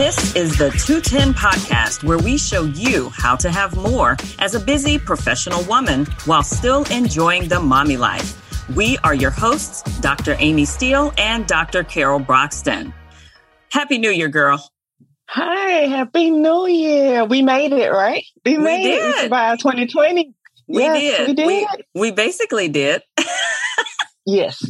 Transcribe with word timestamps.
This 0.00 0.34
is 0.34 0.56
the 0.56 0.70
210 0.70 1.34
podcast 1.34 2.02
where 2.02 2.16
we 2.16 2.38
show 2.38 2.62
you 2.62 3.10
how 3.10 3.36
to 3.36 3.50
have 3.50 3.76
more 3.76 4.16
as 4.38 4.54
a 4.54 4.58
busy 4.58 4.98
professional 4.98 5.62
woman 5.64 6.06
while 6.24 6.42
still 6.42 6.84
enjoying 6.84 7.48
the 7.48 7.60
mommy 7.60 7.98
life. 7.98 8.66
We 8.74 8.96
are 9.04 9.12
your 9.12 9.30
hosts, 9.30 9.82
Dr. 10.00 10.36
Amy 10.38 10.64
Steele 10.64 11.12
and 11.18 11.46
Dr. 11.46 11.84
Carol 11.84 12.18
Broxton. 12.18 12.94
Happy 13.72 13.98
New 13.98 14.08
Year, 14.08 14.28
girl. 14.28 14.66
Hi, 15.26 15.86
Happy 15.86 16.30
New 16.30 16.66
Year. 16.66 17.26
We 17.26 17.42
made 17.42 17.72
it, 17.72 17.90
right? 17.90 18.24
We, 18.46 18.56
we 18.56 18.64
made 18.64 18.84
did. 18.84 19.02
it. 19.02 19.06
We 19.16 19.20
survived 19.24 19.60
2020. 19.60 20.34
We 20.66 20.82
yes, 20.82 21.18
did. 21.18 21.28
We 21.28 21.34
did. 21.34 21.46
We, 21.46 21.66
we 21.94 22.10
basically 22.10 22.68
did. 22.68 23.02
Yes. 24.26 24.64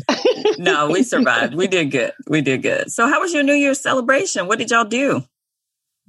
no, 0.59 0.91
we 0.91 1.03
survived. 1.05 1.55
We 1.55 1.67
did 1.67 1.91
good. 1.91 2.13
We 2.29 2.41
did 2.41 2.63
good. 2.63 2.91
So, 2.91 3.09
how 3.09 3.21
was 3.21 3.33
your 3.33 3.43
New 3.43 3.55
Year's 3.55 3.81
celebration? 3.81 4.47
What 4.47 4.59
did 4.59 4.71
y'all 4.71 4.85
do? 4.85 5.25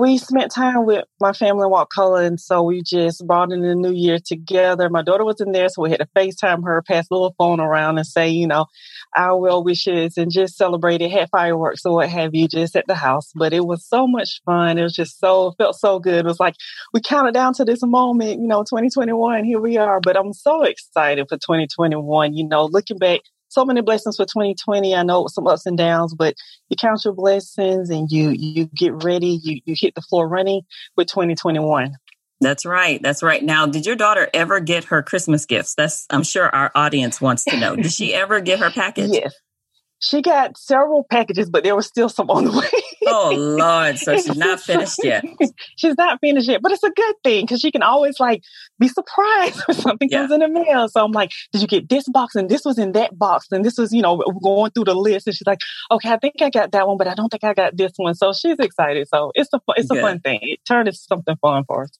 we 0.01 0.17
spent 0.17 0.51
time 0.51 0.87
with 0.87 1.05
my 1.19 1.31
family 1.31 1.65
in 1.65 1.69
Wakulla, 1.69 2.23
and 2.25 2.39
so 2.39 2.63
we 2.63 2.81
just 2.81 3.25
brought 3.27 3.51
in 3.51 3.61
the 3.61 3.75
new 3.75 3.91
year 3.91 4.17
together. 4.17 4.89
My 4.89 5.03
daughter 5.03 5.23
was 5.23 5.39
in 5.39 5.51
there, 5.51 5.69
so 5.69 5.83
we 5.83 5.91
had 5.91 5.99
to 5.99 6.07
FaceTime 6.17 6.63
her, 6.63 6.81
pass 6.81 7.07
the 7.07 7.13
little 7.13 7.35
phone 7.37 7.59
around, 7.59 7.99
and 7.99 8.07
say, 8.07 8.27
you 8.29 8.47
know, 8.47 8.65
our 9.15 9.37
well 9.37 9.63
wishes, 9.63 10.17
and 10.17 10.31
just 10.31 10.57
celebrate 10.57 11.01
it. 11.01 11.11
Had 11.11 11.29
fireworks 11.29 11.85
or 11.85 11.93
what 11.93 12.09
have 12.09 12.33
you, 12.33 12.47
just 12.47 12.75
at 12.75 12.87
the 12.87 12.95
house. 12.95 13.31
But 13.35 13.53
it 13.53 13.63
was 13.63 13.85
so 13.85 14.07
much 14.07 14.41
fun. 14.43 14.79
It 14.79 14.83
was 14.83 14.95
just 14.95 15.19
so 15.19 15.51
felt 15.59 15.75
so 15.75 15.99
good. 15.99 16.25
It 16.25 16.25
was 16.25 16.39
like 16.39 16.55
we 16.93 17.01
counted 17.01 17.35
down 17.35 17.53
to 17.55 17.65
this 17.65 17.83
moment, 17.83 18.41
you 18.41 18.47
know, 18.47 18.63
2021. 18.63 19.43
Here 19.43 19.59
we 19.59 19.77
are. 19.77 19.99
But 20.01 20.17
I'm 20.17 20.33
so 20.33 20.63
excited 20.63 21.29
for 21.29 21.37
2021. 21.37 22.33
You 22.33 22.47
know, 22.47 22.65
looking 22.65 22.97
back 22.97 23.21
so 23.51 23.65
many 23.65 23.81
blessings 23.81 24.15
for 24.15 24.25
2020. 24.25 24.95
I 24.95 25.03
know 25.03 25.27
some 25.27 25.45
ups 25.45 25.65
and 25.65 25.77
downs, 25.77 26.15
but 26.15 26.35
you 26.69 26.77
count 26.77 27.03
your 27.03 27.13
blessings 27.13 27.89
and 27.89 28.09
you 28.09 28.29
you 28.29 28.65
get 28.65 29.03
ready. 29.03 29.39
You 29.43 29.61
you 29.65 29.75
hit 29.77 29.93
the 29.93 30.01
floor 30.01 30.27
running 30.27 30.61
with 30.95 31.07
2021. 31.07 31.95
That's 32.39 32.65
right. 32.65 32.99
That's 33.03 33.21
right. 33.21 33.43
Now, 33.43 33.67
did 33.67 33.85
your 33.85 33.95
daughter 33.95 34.29
ever 34.33 34.59
get 34.59 34.85
her 34.85 35.03
Christmas 35.03 35.45
gifts? 35.45 35.75
That's 35.75 36.07
I'm 36.09 36.23
sure 36.23 36.49
our 36.49 36.71
audience 36.75 37.19
wants 37.19 37.43
to 37.45 37.59
know. 37.59 37.75
Did 37.75 37.91
she 37.91 38.13
ever 38.15 38.39
get 38.39 38.59
her 38.59 38.71
package? 38.71 39.11
Yes. 39.11 39.35
She 39.99 40.21
got 40.21 40.57
several 40.57 41.03
packages, 41.03 41.49
but 41.49 41.63
there 41.63 41.75
was 41.75 41.85
still 41.85 42.09
some 42.09 42.31
on 42.31 42.45
the 42.45 42.51
way. 42.51 42.81
Oh 43.07 43.31
Lord! 43.35 43.97
So 43.97 44.15
she's 44.15 44.35
not 44.35 44.59
finished 44.59 44.99
yet. 45.03 45.23
she's 45.77 45.95
not 45.97 46.19
finished 46.21 46.47
yet, 46.47 46.61
but 46.61 46.71
it's 46.71 46.83
a 46.83 46.91
good 46.91 47.15
thing 47.23 47.45
because 47.45 47.59
she 47.59 47.71
can 47.71 47.83
always 47.83 48.19
like 48.19 48.43
be 48.79 48.87
surprised 48.87 49.61
when 49.67 49.77
something 49.77 50.09
yeah. 50.09 50.19
comes 50.19 50.31
in 50.31 50.39
the 50.39 50.47
mail. 50.47 50.87
So 50.87 51.03
I'm 51.03 51.11
like, 51.11 51.31
"Did 51.51 51.61
you 51.61 51.67
get 51.67 51.89
this 51.89 52.07
box? 52.07 52.35
And 52.35 52.49
this 52.49 52.63
was 52.65 52.77
in 52.77 52.91
that 52.93 53.17
box, 53.17 53.47
and 53.51 53.65
this 53.65 53.77
was, 53.77 53.93
you 53.93 54.01
know, 54.01 54.17
going 54.43 54.71
through 54.71 54.85
the 54.85 54.95
list." 54.95 55.27
And 55.27 55.35
she's 55.35 55.47
like, 55.47 55.59
"Okay, 55.91 56.09
I 56.09 56.17
think 56.17 56.35
I 56.41 56.49
got 56.49 56.71
that 56.71 56.87
one, 56.87 56.97
but 56.97 57.07
I 57.07 57.13
don't 57.13 57.29
think 57.29 57.43
I 57.43 57.53
got 57.53 57.75
this 57.75 57.93
one." 57.97 58.15
So 58.15 58.33
she's 58.33 58.57
excited. 58.59 59.07
So 59.07 59.31
it's 59.35 59.53
a 59.53 59.59
it's 59.75 59.89
good. 59.89 59.99
a 59.99 60.01
fun 60.01 60.19
thing. 60.19 60.39
It 60.41 60.59
turned 60.67 60.87
into 60.87 60.99
something 60.99 61.35
fun 61.41 61.63
for 61.65 61.83
us. 61.83 61.91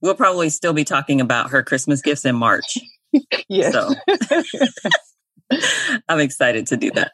We'll 0.00 0.14
probably 0.14 0.50
still 0.50 0.74
be 0.74 0.84
talking 0.84 1.20
about 1.20 1.50
her 1.50 1.62
Christmas 1.62 2.02
gifts 2.02 2.24
in 2.24 2.36
March. 2.36 2.78
yes. 3.48 3.72
So. 3.72 3.94
I'm 6.08 6.20
excited 6.20 6.66
to 6.68 6.76
do 6.76 6.90
that. 6.92 7.12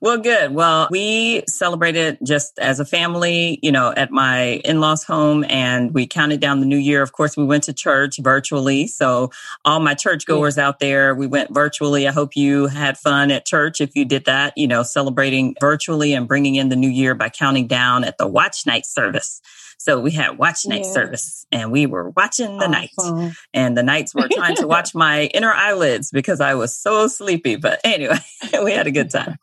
Well, 0.00 0.16
good. 0.16 0.54
Well, 0.54 0.88
we 0.90 1.42
celebrated 1.46 2.18
just 2.26 2.58
as 2.58 2.80
a 2.80 2.86
family, 2.86 3.58
you 3.62 3.70
know, 3.70 3.92
at 3.94 4.10
my 4.10 4.62
in-laws 4.64 5.04
home 5.04 5.44
and 5.48 5.92
we 5.92 6.06
counted 6.06 6.40
down 6.40 6.60
the 6.60 6.66
new 6.66 6.78
year. 6.78 7.02
Of 7.02 7.12
course, 7.12 7.36
we 7.36 7.44
went 7.44 7.64
to 7.64 7.74
church 7.74 8.16
virtually. 8.18 8.86
So 8.86 9.30
all 9.62 9.78
my 9.78 9.92
church 9.92 10.24
goers 10.24 10.56
yeah. 10.56 10.68
out 10.68 10.78
there, 10.78 11.14
we 11.14 11.26
went 11.26 11.52
virtually. 11.52 12.08
I 12.08 12.12
hope 12.12 12.34
you 12.34 12.68
had 12.68 12.96
fun 12.96 13.30
at 13.30 13.44
church 13.44 13.82
if 13.82 13.94
you 13.94 14.06
did 14.06 14.24
that, 14.24 14.54
you 14.56 14.66
know, 14.66 14.82
celebrating 14.82 15.54
virtually 15.60 16.14
and 16.14 16.26
bringing 16.26 16.54
in 16.54 16.70
the 16.70 16.76
new 16.76 16.88
year 16.88 17.14
by 17.14 17.28
counting 17.28 17.66
down 17.66 18.02
at 18.02 18.16
the 18.16 18.26
watch 18.26 18.66
night 18.66 18.86
service. 18.86 19.42
So 19.80 19.98
we 19.98 20.10
had 20.10 20.36
watch 20.36 20.66
night 20.66 20.82
yeah. 20.84 20.92
service 20.92 21.46
and 21.50 21.72
we 21.72 21.86
were 21.86 22.10
watching 22.10 22.58
the 22.58 22.66
awesome. 22.66 23.18
night 23.18 23.34
and 23.54 23.78
the 23.78 23.82
nights 23.82 24.14
were 24.14 24.28
trying 24.30 24.56
to 24.56 24.66
watch 24.66 24.94
my 24.94 25.24
inner 25.32 25.50
eyelids 25.50 26.10
because 26.10 26.38
I 26.38 26.54
was 26.54 26.76
so 26.76 27.08
sleepy. 27.08 27.56
But 27.56 27.80
anyway, 27.82 28.18
we 28.62 28.72
had 28.72 28.86
a 28.86 28.90
good 28.90 29.08
time. 29.08 29.38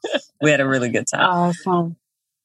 We 0.48 0.52
had 0.52 0.62
a 0.62 0.68
really 0.68 0.88
good 0.88 1.08
time. 1.08 1.30
Awesome. 1.30 1.98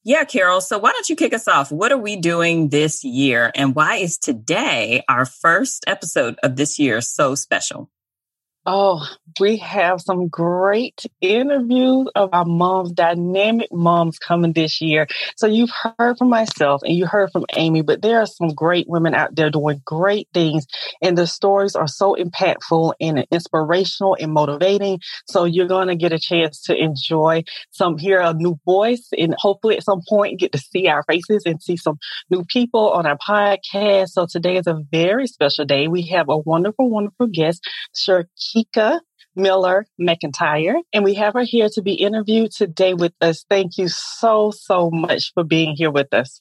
Yeah, 0.02 0.24
Carol. 0.24 0.60
So 0.60 0.76
why 0.76 0.90
don't 0.90 1.08
you 1.08 1.14
kick 1.14 1.32
us 1.32 1.46
off? 1.46 1.70
What 1.70 1.92
are 1.92 1.98
we 1.98 2.16
doing 2.16 2.70
this 2.70 3.04
year 3.04 3.52
and 3.54 3.76
why 3.76 3.98
is 3.98 4.18
today 4.18 5.04
our 5.08 5.24
first 5.24 5.84
episode 5.86 6.36
of 6.42 6.56
this 6.56 6.80
year 6.80 7.00
so 7.00 7.36
special? 7.36 7.88
Oh, 8.64 9.04
we 9.40 9.56
have 9.56 10.00
some 10.00 10.28
great 10.28 11.04
interviews 11.20 12.06
of 12.14 12.30
our 12.32 12.44
moms, 12.44 12.92
dynamic 12.92 13.72
moms 13.72 14.20
coming 14.20 14.52
this 14.52 14.80
year. 14.80 15.08
So 15.36 15.48
you've 15.48 15.72
heard 15.98 16.16
from 16.16 16.28
myself 16.28 16.82
and 16.84 16.94
you 16.94 17.06
heard 17.06 17.32
from 17.32 17.44
Amy, 17.56 17.82
but 17.82 18.02
there 18.02 18.20
are 18.20 18.26
some 18.26 18.50
great 18.54 18.86
women 18.88 19.14
out 19.14 19.34
there 19.34 19.50
doing 19.50 19.82
great 19.84 20.28
things 20.32 20.66
and 21.00 21.18
the 21.18 21.26
stories 21.26 21.74
are 21.74 21.88
so 21.88 22.14
impactful 22.14 22.92
and 23.00 23.26
inspirational 23.32 24.16
and 24.20 24.32
motivating. 24.32 25.00
So 25.26 25.44
you're 25.44 25.66
going 25.66 25.88
to 25.88 25.96
get 25.96 26.12
a 26.12 26.18
chance 26.20 26.62
to 26.64 26.76
enjoy 26.76 27.42
some, 27.72 27.98
hear 27.98 28.20
a 28.20 28.32
new 28.32 28.60
voice 28.64 29.08
and 29.18 29.34
hopefully 29.36 29.76
at 29.76 29.84
some 29.84 30.02
point 30.08 30.38
get 30.38 30.52
to 30.52 30.58
see 30.58 30.86
our 30.86 31.02
faces 31.08 31.42
and 31.46 31.60
see 31.60 31.76
some 31.76 31.98
new 32.30 32.44
people 32.44 32.92
on 32.92 33.06
our 33.06 33.18
podcast. 33.18 34.10
So 34.10 34.26
today 34.30 34.56
is 34.56 34.68
a 34.68 34.80
very 34.92 35.26
special 35.26 35.64
day. 35.64 35.88
We 35.88 36.02
have 36.08 36.28
a 36.28 36.38
wonderful, 36.38 36.88
wonderful 36.88 37.26
guest, 37.26 37.68
Sure 37.96 38.28
Kika 38.54 39.00
Miller 39.34 39.86
McIntyre, 40.00 40.82
and 40.92 41.04
we 41.04 41.14
have 41.14 41.34
her 41.34 41.42
here 41.42 41.68
to 41.72 41.82
be 41.82 41.94
interviewed 41.94 42.52
today 42.52 42.94
with 42.94 43.14
us. 43.20 43.44
Thank 43.48 43.78
you 43.78 43.88
so, 43.88 44.50
so 44.50 44.90
much 44.90 45.32
for 45.32 45.44
being 45.44 45.74
here 45.74 45.90
with 45.90 46.12
us. 46.12 46.40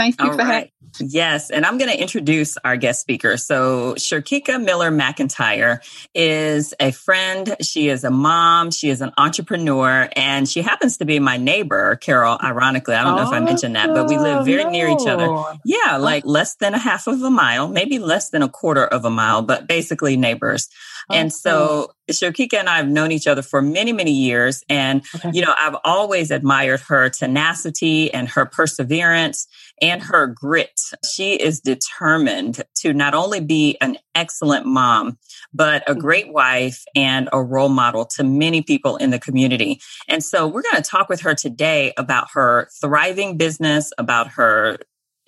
Thank 0.00 0.18
you 0.18 0.28
All 0.28 0.32
for 0.32 0.38
right. 0.38 0.72
Yes, 0.98 1.50
and 1.50 1.66
I'm 1.66 1.76
going 1.76 1.90
to 1.90 2.00
introduce 2.00 2.56
our 2.64 2.76
guest 2.76 3.02
speaker. 3.02 3.36
So, 3.36 3.94
Sherkika 3.96 4.64
Miller 4.64 4.90
McIntyre 4.90 5.80
is 6.14 6.72
a 6.80 6.90
friend. 6.90 7.54
She 7.60 7.88
is 7.88 8.02
a 8.02 8.10
mom. 8.10 8.70
She 8.70 8.88
is 8.88 9.02
an 9.02 9.12
entrepreneur, 9.18 10.08
and 10.16 10.48
she 10.48 10.62
happens 10.62 10.96
to 10.96 11.04
be 11.04 11.18
my 11.18 11.36
neighbor, 11.36 11.96
Carol. 11.96 12.38
Ironically, 12.42 12.94
I 12.94 13.04
don't 13.04 13.16
know 13.16 13.22
if 13.22 13.28
I 13.28 13.38
oh, 13.38 13.44
mentioned 13.44 13.76
that, 13.76 13.88
but 13.88 14.08
we 14.08 14.16
live 14.16 14.46
very 14.46 14.64
no. 14.64 14.70
near 14.70 14.88
each 14.88 15.06
other. 15.06 15.26
Yeah, 15.66 15.96
oh. 15.96 16.00
like 16.00 16.24
less 16.24 16.56
than 16.56 16.72
a 16.72 16.78
half 16.78 17.06
of 17.06 17.22
a 17.22 17.30
mile, 17.30 17.68
maybe 17.68 17.98
less 17.98 18.30
than 18.30 18.42
a 18.42 18.48
quarter 18.48 18.86
of 18.86 19.04
a 19.04 19.10
mile, 19.10 19.42
but 19.42 19.66
basically 19.66 20.16
neighbors. 20.16 20.70
And 21.12 21.32
so 21.32 21.92
Shokika 22.12 22.54
and 22.54 22.68
I 22.68 22.76
have 22.76 22.88
known 22.88 23.12
each 23.12 23.26
other 23.26 23.42
for 23.42 23.62
many, 23.62 23.92
many 23.92 24.12
years. 24.12 24.64
And, 24.68 25.02
okay. 25.14 25.30
you 25.32 25.42
know, 25.42 25.54
I've 25.56 25.76
always 25.84 26.30
admired 26.30 26.80
her 26.88 27.08
tenacity 27.08 28.12
and 28.12 28.28
her 28.30 28.46
perseverance 28.46 29.46
and 29.80 30.02
her 30.02 30.26
grit. 30.26 30.80
She 31.08 31.34
is 31.34 31.60
determined 31.60 32.62
to 32.76 32.92
not 32.92 33.14
only 33.14 33.40
be 33.40 33.76
an 33.80 33.96
excellent 34.14 34.66
mom, 34.66 35.18
but 35.52 35.82
a 35.86 35.92
mm-hmm. 35.92 36.00
great 36.00 36.32
wife 36.32 36.84
and 36.94 37.28
a 37.32 37.42
role 37.42 37.68
model 37.68 38.04
to 38.16 38.24
many 38.24 38.62
people 38.62 38.96
in 38.96 39.10
the 39.10 39.18
community. 39.18 39.80
And 40.08 40.22
so 40.22 40.46
we're 40.46 40.62
going 40.62 40.82
to 40.82 40.88
talk 40.88 41.08
with 41.08 41.22
her 41.22 41.34
today 41.34 41.92
about 41.96 42.28
her 42.32 42.68
thriving 42.80 43.36
business, 43.36 43.92
about 43.98 44.28
her 44.32 44.78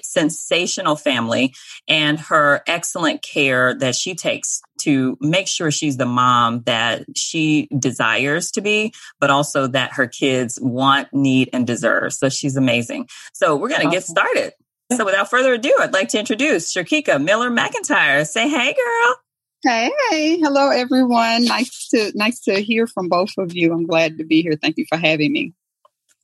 sensational 0.02 0.96
family 0.96 1.54
and 1.88 2.18
her 2.18 2.62
excellent 2.66 3.22
care 3.22 3.74
that 3.74 3.94
she 3.94 4.14
takes 4.14 4.60
to 4.82 5.16
make 5.20 5.48
sure 5.48 5.70
she's 5.70 5.96
the 5.96 6.06
mom 6.06 6.62
that 6.62 7.04
she 7.16 7.68
desires 7.78 8.50
to 8.52 8.60
be, 8.60 8.92
but 9.20 9.30
also 9.30 9.66
that 9.68 9.92
her 9.94 10.06
kids 10.06 10.58
want, 10.60 11.08
need, 11.12 11.50
and 11.52 11.66
deserve. 11.66 12.12
So 12.12 12.28
she's 12.28 12.56
amazing. 12.56 13.08
So 13.32 13.56
we're 13.56 13.68
going 13.68 13.82
to 13.82 13.90
get 13.90 14.04
started. 14.04 14.52
So 14.96 15.04
without 15.04 15.30
further 15.30 15.54
ado, 15.54 15.74
I'd 15.80 15.92
like 15.92 16.08
to 16.08 16.18
introduce 16.18 16.74
Shakika 16.74 17.22
Miller 17.22 17.50
McIntyre. 17.50 18.26
Say 18.26 18.48
hey, 18.48 18.74
girl. 18.74 19.16
Hey, 19.64 19.92
hey, 20.10 20.38
hello 20.38 20.70
everyone. 20.70 21.44
Nice 21.44 21.88
to 21.90 22.10
nice 22.16 22.40
to 22.40 22.60
hear 22.60 22.88
from 22.88 23.08
both 23.08 23.30
of 23.38 23.54
you. 23.54 23.72
I'm 23.72 23.86
glad 23.86 24.18
to 24.18 24.24
be 24.24 24.42
here. 24.42 24.58
Thank 24.60 24.76
you 24.76 24.84
for 24.88 24.98
having 24.98 25.32
me. 25.32 25.54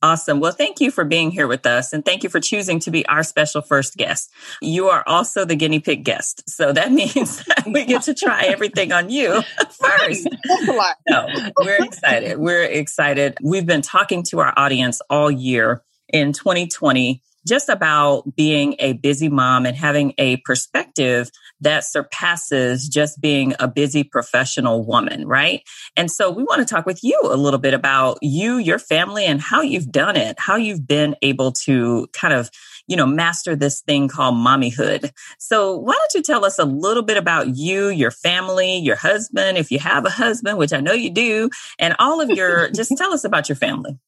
Awesome. 0.01 0.39
Well, 0.39 0.53
thank 0.53 0.79
you 0.79 0.91
for 0.91 1.03
being 1.03 1.29
here 1.29 1.47
with 1.47 1.65
us 1.65 1.91
and 1.91 2.05
thank 2.05 2.23
you 2.23 2.29
for 2.29 2.39
choosing 2.39 2.79
to 2.81 2.91
be 2.91 3.05
our 3.07 3.21
special 3.21 3.61
first 3.61 3.97
guest. 3.97 4.31
You 4.61 4.87
are 4.87 5.03
also 5.05 5.43
the 5.43 5.55
guinea 5.55 5.79
pig 5.79 6.05
guest. 6.05 6.49
So 6.49 6.71
that 6.71 6.91
means 6.99 7.43
we 7.65 7.85
get 7.85 8.03
to 8.03 8.13
try 8.13 8.43
everything 8.43 8.93
on 8.93 9.09
you 9.09 9.41
first. 9.71 10.27
No, 11.09 11.27
we're 11.59 11.83
excited. 11.83 12.37
We're 12.37 12.63
excited. 12.63 13.37
We've 13.43 13.65
been 13.65 13.81
talking 13.81 14.23
to 14.29 14.39
our 14.39 14.53
audience 14.55 15.01
all 15.09 15.29
year 15.29 15.83
in 16.13 16.31
2020 16.31 17.21
just 17.47 17.69
about 17.69 18.35
being 18.35 18.75
a 18.79 18.93
busy 18.93 19.29
mom 19.29 19.65
and 19.65 19.75
having 19.75 20.13
a 20.17 20.37
perspective 20.37 21.29
that 21.61 21.83
surpasses 21.83 22.87
just 22.87 23.19
being 23.21 23.53
a 23.59 23.67
busy 23.67 24.03
professional 24.03 24.85
woman, 24.85 25.27
right? 25.27 25.61
And 25.95 26.11
so 26.11 26.29
we 26.31 26.43
want 26.43 26.65
to 26.65 26.73
talk 26.73 26.85
with 26.85 27.03
you 27.03 27.19
a 27.23 27.35
little 27.35 27.59
bit 27.59 27.73
about 27.73 28.19
you, 28.21 28.57
your 28.57 28.79
family, 28.79 29.25
and 29.25 29.41
how 29.41 29.61
you've 29.61 29.91
done 29.91 30.15
it, 30.15 30.39
how 30.39 30.55
you've 30.55 30.87
been 30.87 31.15
able 31.21 31.51
to 31.51 32.07
kind 32.13 32.33
of 32.33 32.49
you 32.89 32.95
know, 32.95 33.05
master 33.05 33.55
this 33.55 33.81
thing 33.81 34.07
called 34.07 34.35
mommyhood. 34.35 35.11
So 35.37 35.77
why 35.77 35.93
don't 35.93 36.13
you 36.15 36.23
tell 36.23 36.43
us 36.43 36.57
a 36.57 36.65
little 36.65 37.03
bit 37.03 37.17
about 37.17 37.55
you, 37.55 37.89
your 37.89 38.09
family, 38.09 38.77
your 38.77 38.95
husband, 38.95 39.59
if 39.59 39.69
you 39.69 39.77
have 39.77 40.05
a 40.05 40.09
husband, 40.09 40.57
which 40.57 40.73
I 40.73 40.79
know 40.79 40.93
you 40.93 41.11
do, 41.11 41.51
and 41.77 41.95
all 41.99 42.19
of 42.19 42.31
your, 42.31 42.71
just 42.75 42.91
tell 42.97 43.13
us 43.13 43.23
about 43.23 43.47
your 43.47 43.55
family. 43.55 43.99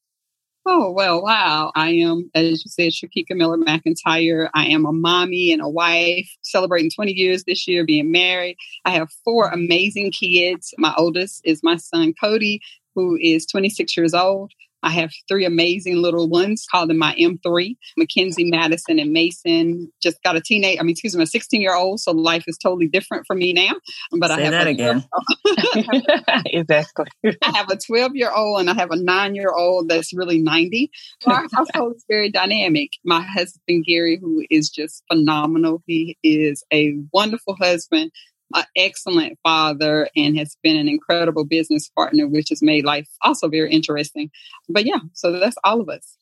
Oh, 0.65 0.91
well, 0.91 1.23
wow. 1.23 1.71
I 1.75 1.89
am, 1.89 2.29
as 2.35 2.63
you 2.63 2.69
said, 2.69 2.91
Shakika 2.91 3.35
Miller 3.35 3.57
McIntyre. 3.57 4.47
I 4.53 4.67
am 4.67 4.85
a 4.85 4.91
mommy 4.91 5.51
and 5.51 5.61
a 5.61 5.67
wife, 5.67 6.29
celebrating 6.43 6.91
20 6.91 7.13
years 7.13 7.43
this 7.45 7.67
year, 7.67 7.83
being 7.83 8.11
married. 8.11 8.57
I 8.85 8.91
have 8.91 9.09
four 9.25 9.49
amazing 9.49 10.11
kids. 10.11 10.73
My 10.77 10.93
oldest 10.97 11.41
is 11.45 11.61
my 11.63 11.77
son, 11.77 12.13
Cody, 12.19 12.61
who 12.93 13.17
is 13.19 13.47
26 13.47 13.97
years 13.97 14.13
old. 14.13 14.51
I 14.83 14.89
have 14.91 15.11
three 15.27 15.45
amazing 15.45 15.97
little 15.97 16.29
ones, 16.29 16.65
call 16.69 16.87
them 16.87 16.97
my 16.97 17.15
M3, 17.15 17.75
Mackenzie, 17.97 18.45
Madison, 18.45 18.99
and 18.99 19.11
Mason. 19.11 19.91
Just 20.01 20.21
got 20.23 20.35
a 20.35 20.41
teenage, 20.41 20.77
I 20.79 20.83
mean, 20.83 20.91
excuse 20.91 21.15
me, 21.15 21.23
a 21.23 21.27
16 21.27 21.61
year 21.61 21.75
old. 21.75 21.99
So 21.99 22.11
life 22.11 22.45
is 22.47 22.57
totally 22.57 22.87
different 22.87 23.25
for 23.27 23.35
me 23.35 23.53
now. 23.53 23.73
But 24.11 24.29
Say 24.29 24.35
I 24.35 24.41
have 24.41 24.51
that 24.51 24.67
again. 24.67 25.03
exactly. 26.45 27.05
I 27.41 27.57
have 27.57 27.69
a 27.69 27.77
12 27.77 28.15
year 28.15 28.31
old 28.31 28.59
and 28.59 28.69
I 28.69 28.73
have 28.73 28.91
a 28.91 28.95
nine 28.95 29.35
year 29.35 29.51
old 29.51 29.89
that's 29.89 30.13
really 30.13 30.39
90. 30.39 30.91
Our 31.25 31.47
household 31.53 31.95
is 31.97 32.05
very 32.09 32.31
dynamic. 32.31 32.91
My 33.03 33.21
husband, 33.21 33.85
Gary, 33.85 34.17
who 34.19 34.43
is 34.49 34.69
just 34.69 35.03
phenomenal. 35.11 35.83
He 35.85 36.17
is 36.23 36.63
a 36.73 36.95
wonderful 37.13 37.55
husband 37.59 38.11
an 38.53 38.65
excellent 38.75 39.38
father 39.44 40.09
and 40.15 40.38
has 40.38 40.57
been 40.63 40.77
an 40.77 40.88
incredible 40.88 41.45
business 41.45 41.89
partner, 41.89 42.27
which 42.27 42.50
has 42.50 42.62
made 42.62 42.86
life 42.86 43.07
also 43.21 43.48
very 43.48 43.71
interesting. 43.71 44.31
But 44.69 44.86
yeah, 44.86 45.00
so 45.13 45.39
that's 45.39 45.57
all 45.63 45.81
of 45.81 45.89
us. 45.89 46.18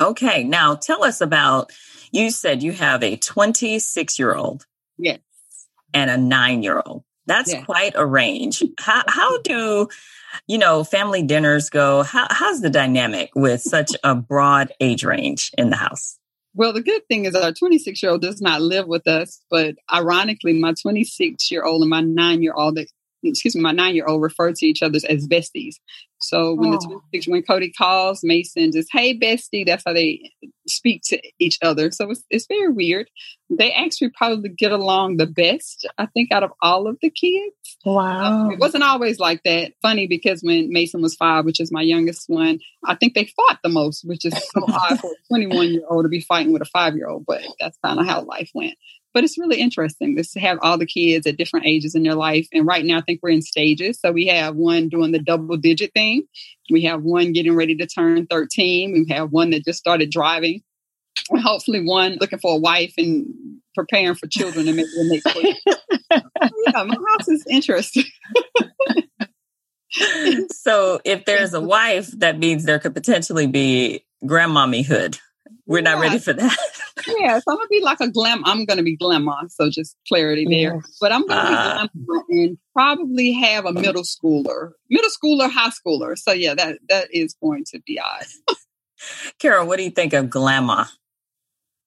Okay. 0.00 0.44
Now 0.44 0.74
tell 0.74 1.04
us 1.04 1.20
about 1.20 1.72
you 2.12 2.30
said 2.30 2.62
you 2.62 2.72
have 2.72 3.02
a 3.02 3.16
26 3.16 4.18
year 4.18 4.34
old. 4.34 4.66
Yes. 4.96 5.18
And 5.94 6.10
a 6.10 6.16
nine 6.16 6.62
year 6.62 6.82
old. 6.84 7.04
That's 7.26 7.52
yes. 7.52 7.64
quite 7.64 7.92
a 7.94 8.06
range. 8.06 8.62
How, 8.80 9.02
how 9.06 9.38
do, 9.42 9.88
you 10.46 10.56
know, 10.56 10.82
family 10.82 11.22
dinners 11.22 11.68
go? 11.68 12.02
How, 12.02 12.26
how's 12.30 12.62
the 12.62 12.70
dynamic 12.70 13.30
with 13.34 13.60
such 13.60 13.94
a 14.02 14.14
broad 14.14 14.72
age 14.80 15.04
range 15.04 15.50
in 15.58 15.68
the 15.68 15.76
house? 15.76 16.17
Well, 16.58 16.74
the 16.74 16.82
good 16.82 17.06
thing 17.08 17.26
is 17.26 17.36
our 17.36 17.52
26 17.52 18.02
year 18.02 18.12
old 18.12 18.22
does 18.22 18.42
not 18.42 18.62
live 18.62 18.88
with 18.88 19.08
us, 19.08 19.42
but 19.50 19.76
ironically, 19.94 20.54
my 20.60 20.74
26 20.82 21.52
year 21.52 21.64
old 21.64 21.82
and 21.82 21.90
my 21.90 22.02
nine 22.02 22.42
year 22.42 22.54
old, 22.54 22.80
excuse 23.24 23.56
me, 23.56 23.62
my 23.62 23.72
nine 23.72 23.96
year 23.96 24.06
old 24.06 24.22
refer 24.22 24.52
to 24.52 24.66
each 24.66 24.82
other 24.82 25.00
as 25.08 25.28
besties. 25.28 25.76
So 26.20 26.54
when 26.54 26.70
oh. 26.70 26.72
the 26.72 26.86
26, 27.12 27.28
when 27.28 27.42
Cody 27.42 27.72
calls 27.72 28.20
Mason, 28.22 28.72
just 28.72 28.88
hey 28.92 29.18
bestie, 29.18 29.66
that's 29.66 29.84
how 29.86 29.92
they 29.92 30.32
speak 30.66 31.02
to 31.06 31.20
each 31.38 31.58
other. 31.62 31.90
So 31.90 32.10
it's, 32.10 32.22
it's 32.30 32.46
very 32.46 32.68
weird. 32.68 33.08
They 33.50 33.72
actually 33.72 34.10
probably 34.10 34.50
get 34.50 34.72
along 34.72 35.16
the 35.16 35.26
best, 35.26 35.88
I 35.96 36.06
think, 36.06 36.30
out 36.32 36.42
of 36.42 36.52
all 36.60 36.86
of 36.86 36.98
the 37.00 37.10
kids. 37.10 37.54
Wow. 37.84 38.46
Um, 38.46 38.52
it 38.52 38.58
wasn't 38.58 38.84
always 38.84 39.18
like 39.18 39.42
that. 39.44 39.72
Funny 39.80 40.06
because 40.06 40.42
when 40.42 40.70
Mason 40.70 41.00
was 41.00 41.14
five, 41.14 41.44
which 41.44 41.60
is 41.60 41.72
my 41.72 41.82
youngest 41.82 42.24
one, 42.28 42.58
I 42.84 42.94
think 42.94 43.14
they 43.14 43.24
fought 43.24 43.60
the 43.62 43.70
most, 43.70 44.02
which 44.04 44.24
is 44.24 44.34
so 44.34 44.64
odd 44.68 45.00
for 45.00 45.10
a 45.10 45.28
21 45.34 45.68
year 45.68 45.82
old 45.88 46.04
to 46.04 46.08
be 46.08 46.20
fighting 46.20 46.52
with 46.52 46.62
a 46.62 46.66
five 46.66 46.94
year 46.94 47.08
old, 47.08 47.24
but 47.26 47.42
that's 47.58 47.78
kind 47.84 47.98
of 47.98 48.06
how 48.06 48.22
life 48.22 48.50
went. 48.54 48.74
But 49.14 49.24
it's 49.24 49.38
really 49.38 49.58
interesting 49.60 50.16
just 50.16 50.32
to 50.34 50.40
have 50.40 50.58
all 50.62 50.78
the 50.78 50.86
kids 50.86 51.26
at 51.26 51.36
different 51.36 51.66
ages 51.66 51.94
in 51.94 52.02
their 52.02 52.14
life. 52.14 52.46
And 52.52 52.66
right 52.66 52.84
now, 52.84 52.98
I 52.98 53.00
think 53.00 53.20
we're 53.22 53.30
in 53.30 53.42
stages. 53.42 53.98
So 54.00 54.12
we 54.12 54.26
have 54.26 54.54
one 54.54 54.88
doing 54.88 55.12
the 55.12 55.18
double 55.18 55.56
digit 55.56 55.92
thing. 55.94 56.24
We 56.70 56.84
have 56.84 57.02
one 57.02 57.32
getting 57.32 57.56
ready 57.56 57.74
to 57.76 57.86
turn 57.86 58.26
13. 58.26 58.92
We 58.92 59.14
have 59.14 59.30
one 59.30 59.50
that 59.50 59.64
just 59.64 59.78
started 59.78 60.10
driving. 60.10 60.62
And 61.30 61.40
hopefully 61.40 61.82
one 61.84 62.18
looking 62.20 62.38
for 62.38 62.54
a 62.54 62.58
wife 62.58 62.94
and 62.98 63.26
preparing 63.74 64.14
for 64.14 64.26
children 64.26 64.66
and 64.68 64.76
maybe 64.76 64.88
the 64.88 65.20
next 65.24 65.36
week. 65.42 65.56
yeah, 66.10 66.82
my 66.84 66.94
house 66.94 67.28
is 67.28 67.44
interesting. 67.48 68.04
so 70.50 71.00
if 71.04 71.24
there's 71.24 71.54
a 71.54 71.60
wife, 71.76 72.10
that 72.18 72.38
means 72.38 72.64
there 72.64 72.78
could 72.78 72.94
potentially 72.94 73.46
be 73.46 74.04
grandmommyhood. 74.24 75.18
We're 75.68 75.80
yeah. 75.80 75.94
not 75.94 76.00
ready 76.00 76.18
for 76.18 76.32
that. 76.32 76.56
yeah, 77.06 77.38
so 77.38 77.52
I'm 77.52 77.58
gonna 77.58 77.68
be 77.68 77.82
like 77.82 78.00
a 78.00 78.08
glam. 78.08 78.42
I'm 78.46 78.64
gonna 78.64 78.82
be 78.82 78.96
glamour, 78.96 79.48
so 79.48 79.68
just 79.70 79.96
clarity 80.08 80.46
there. 80.46 80.76
Yes. 80.76 80.96
But 80.98 81.12
I'm 81.12 81.26
gonna 81.26 81.40
uh, 81.40 81.82
be 81.94 82.04
glamour 82.06 82.24
and 82.30 82.58
probably 82.72 83.32
have 83.34 83.66
a 83.66 83.72
middle 83.72 84.02
schooler, 84.02 84.72
middle 84.88 85.10
schooler, 85.10 85.50
high 85.50 85.70
schooler. 85.70 86.16
So 86.16 86.32
yeah, 86.32 86.54
that 86.54 86.78
that 86.88 87.08
is 87.12 87.36
going 87.40 87.64
to 87.72 87.80
be 87.86 88.00
odd. 88.00 88.56
Carol, 89.38 89.66
what 89.66 89.76
do 89.76 89.84
you 89.84 89.90
think 89.90 90.14
of 90.14 90.30
glamour? 90.30 90.86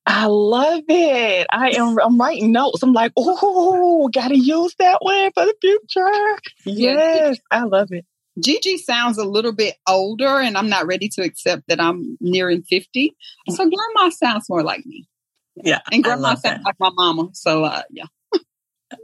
I 0.06 0.26
love 0.26 0.84
it. 0.88 1.48
I 1.52 1.72
am 1.72 1.98
I'm 2.00 2.20
writing 2.20 2.52
notes. 2.52 2.84
I'm 2.84 2.94
like, 2.94 3.14
oh, 3.18 4.10
gotta 4.14 4.38
use 4.38 4.76
that 4.78 5.00
one 5.02 5.32
for 5.34 5.46
the 5.46 5.56
future. 5.60 6.40
Yes, 6.66 7.40
I 7.50 7.64
love 7.64 7.92
it. 7.92 8.06
Gigi 8.40 8.78
sounds 8.78 9.18
a 9.18 9.26
little 9.26 9.52
bit 9.52 9.76
older, 9.88 10.40
and 10.40 10.58
I'm 10.58 10.70
not 10.70 10.88
ready 10.88 11.10
to 11.10 11.22
accept 11.22 11.64
that 11.68 11.82
I'm 11.82 12.18
nearing 12.22 12.64
50. 12.64 13.16
So 13.50 13.70
grandma 13.70 14.10
sounds 14.10 14.50
more 14.50 14.64
like 14.64 14.86
me. 14.86 15.08
Yeah. 15.56 15.80
And 15.92 16.04
grandma 16.04 16.36
sounds 16.36 16.42
that. 16.42 16.66
like 16.66 16.80
my 16.80 16.92
mama. 16.94 17.30
So, 17.34 17.66
uh, 17.66 17.84
yeah. 17.92 18.06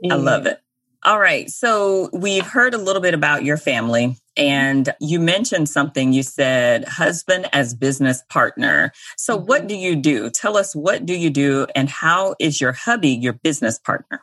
I 0.09 0.15
love 0.15 0.45
it. 0.45 0.61
All 1.03 1.19
right. 1.19 1.49
So 1.49 2.09
we've 2.11 2.45
heard 2.45 2.73
a 2.73 2.77
little 2.77 3.01
bit 3.01 3.13
about 3.13 3.43
your 3.43 3.57
family 3.57 4.17
and 4.35 4.93
you 4.99 5.19
mentioned 5.19 5.69
something. 5.69 6.11
You 6.11 6.23
said 6.23 6.85
husband 6.85 7.47
as 7.53 7.73
business 7.73 8.23
partner. 8.29 8.91
So 9.15 9.37
mm-hmm. 9.37 9.45
what 9.45 9.67
do 9.67 9.75
you 9.75 9.95
do? 9.95 10.29
Tell 10.29 10.57
us 10.57 10.75
what 10.75 11.05
do 11.05 11.13
you 11.13 11.29
do 11.29 11.67
and 11.75 11.89
how 11.89 12.35
is 12.39 12.59
your 12.59 12.73
hubby 12.73 13.09
your 13.09 13.33
business 13.33 13.79
partner? 13.79 14.21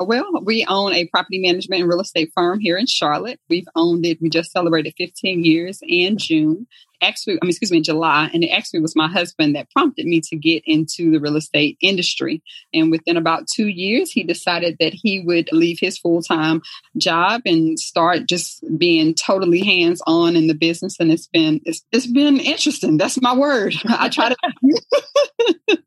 Well, 0.00 0.42
we 0.44 0.64
own 0.66 0.92
a 0.92 1.06
property 1.08 1.40
management 1.40 1.80
and 1.80 1.88
real 1.88 2.00
estate 2.00 2.30
firm 2.34 2.60
here 2.60 2.76
in 2.76 2.86
Charlotte. 2.86 3.40
We've 3.48 3.68
owned 3.74 4.06
it. 4.06 4.20
We 4.20 4.30
just 4.30 4.52
celebrated 4.52 4.94
15 4.96 5.44
years 5.44 5.80
in 5.82 6.18
June 6.18 6.66
actually, 7.02 7.34
I 7.34 7.44
mean, 7.44 7.50
excuse 7.50 7.70
me, 7.70 7.78
in 7.78 7.84
July. 7.84 8.30
And 8.32 8.44
it 8.44 8.48
actually 8.48 8.80
was 8.80 8.96
my 8.96 9.08
husband 9.08 9.54
that 9.54 9.70
prompted 9.70 10.06
me 10.06 10.20
to 10.22 10.36
get 10.36 10.62
into 10.66 11.10
the 11.10 11.20
real 11.20 11.36
estate 11.36 11.78
industry. 11.80 12.42
And 12.74 12.90
within 12.90 13.16
about 13.16 13.46
two 13.46 13.68
years, 13.68 14.10
he 14.10 14.24
decided 14.24 14.76
that 14.80 14.94
he 14.94 15.20
would 15.20 15.48
leave 15.52 15.78
his 15.80 15.98
full 15.98 16.22
time 16.22 16.62
job 16.96 17.42
and 17.44 17.78
start 17.78 18.28
just 18.28 18.64
being 18.76 19.14
totally 19.14 19.60
hands 19.60 20.02
on 20.06 20.36
in 20.36 20.46
the 20.46 20.54
business. 20.54 20.96
And 20.98 21.10
it's 21.12 21.26
been, 21.26 21.60
it's, 21.64 21.84
it's 21.92 22.06
been 22.06 22.38
interesting. 22.40 22.96
That's 22.96 23.20
my 23.20 23.34
word. 23.34 23.74
I 23.86 24.08
try 24.08 24.30
to, 24.30 24.36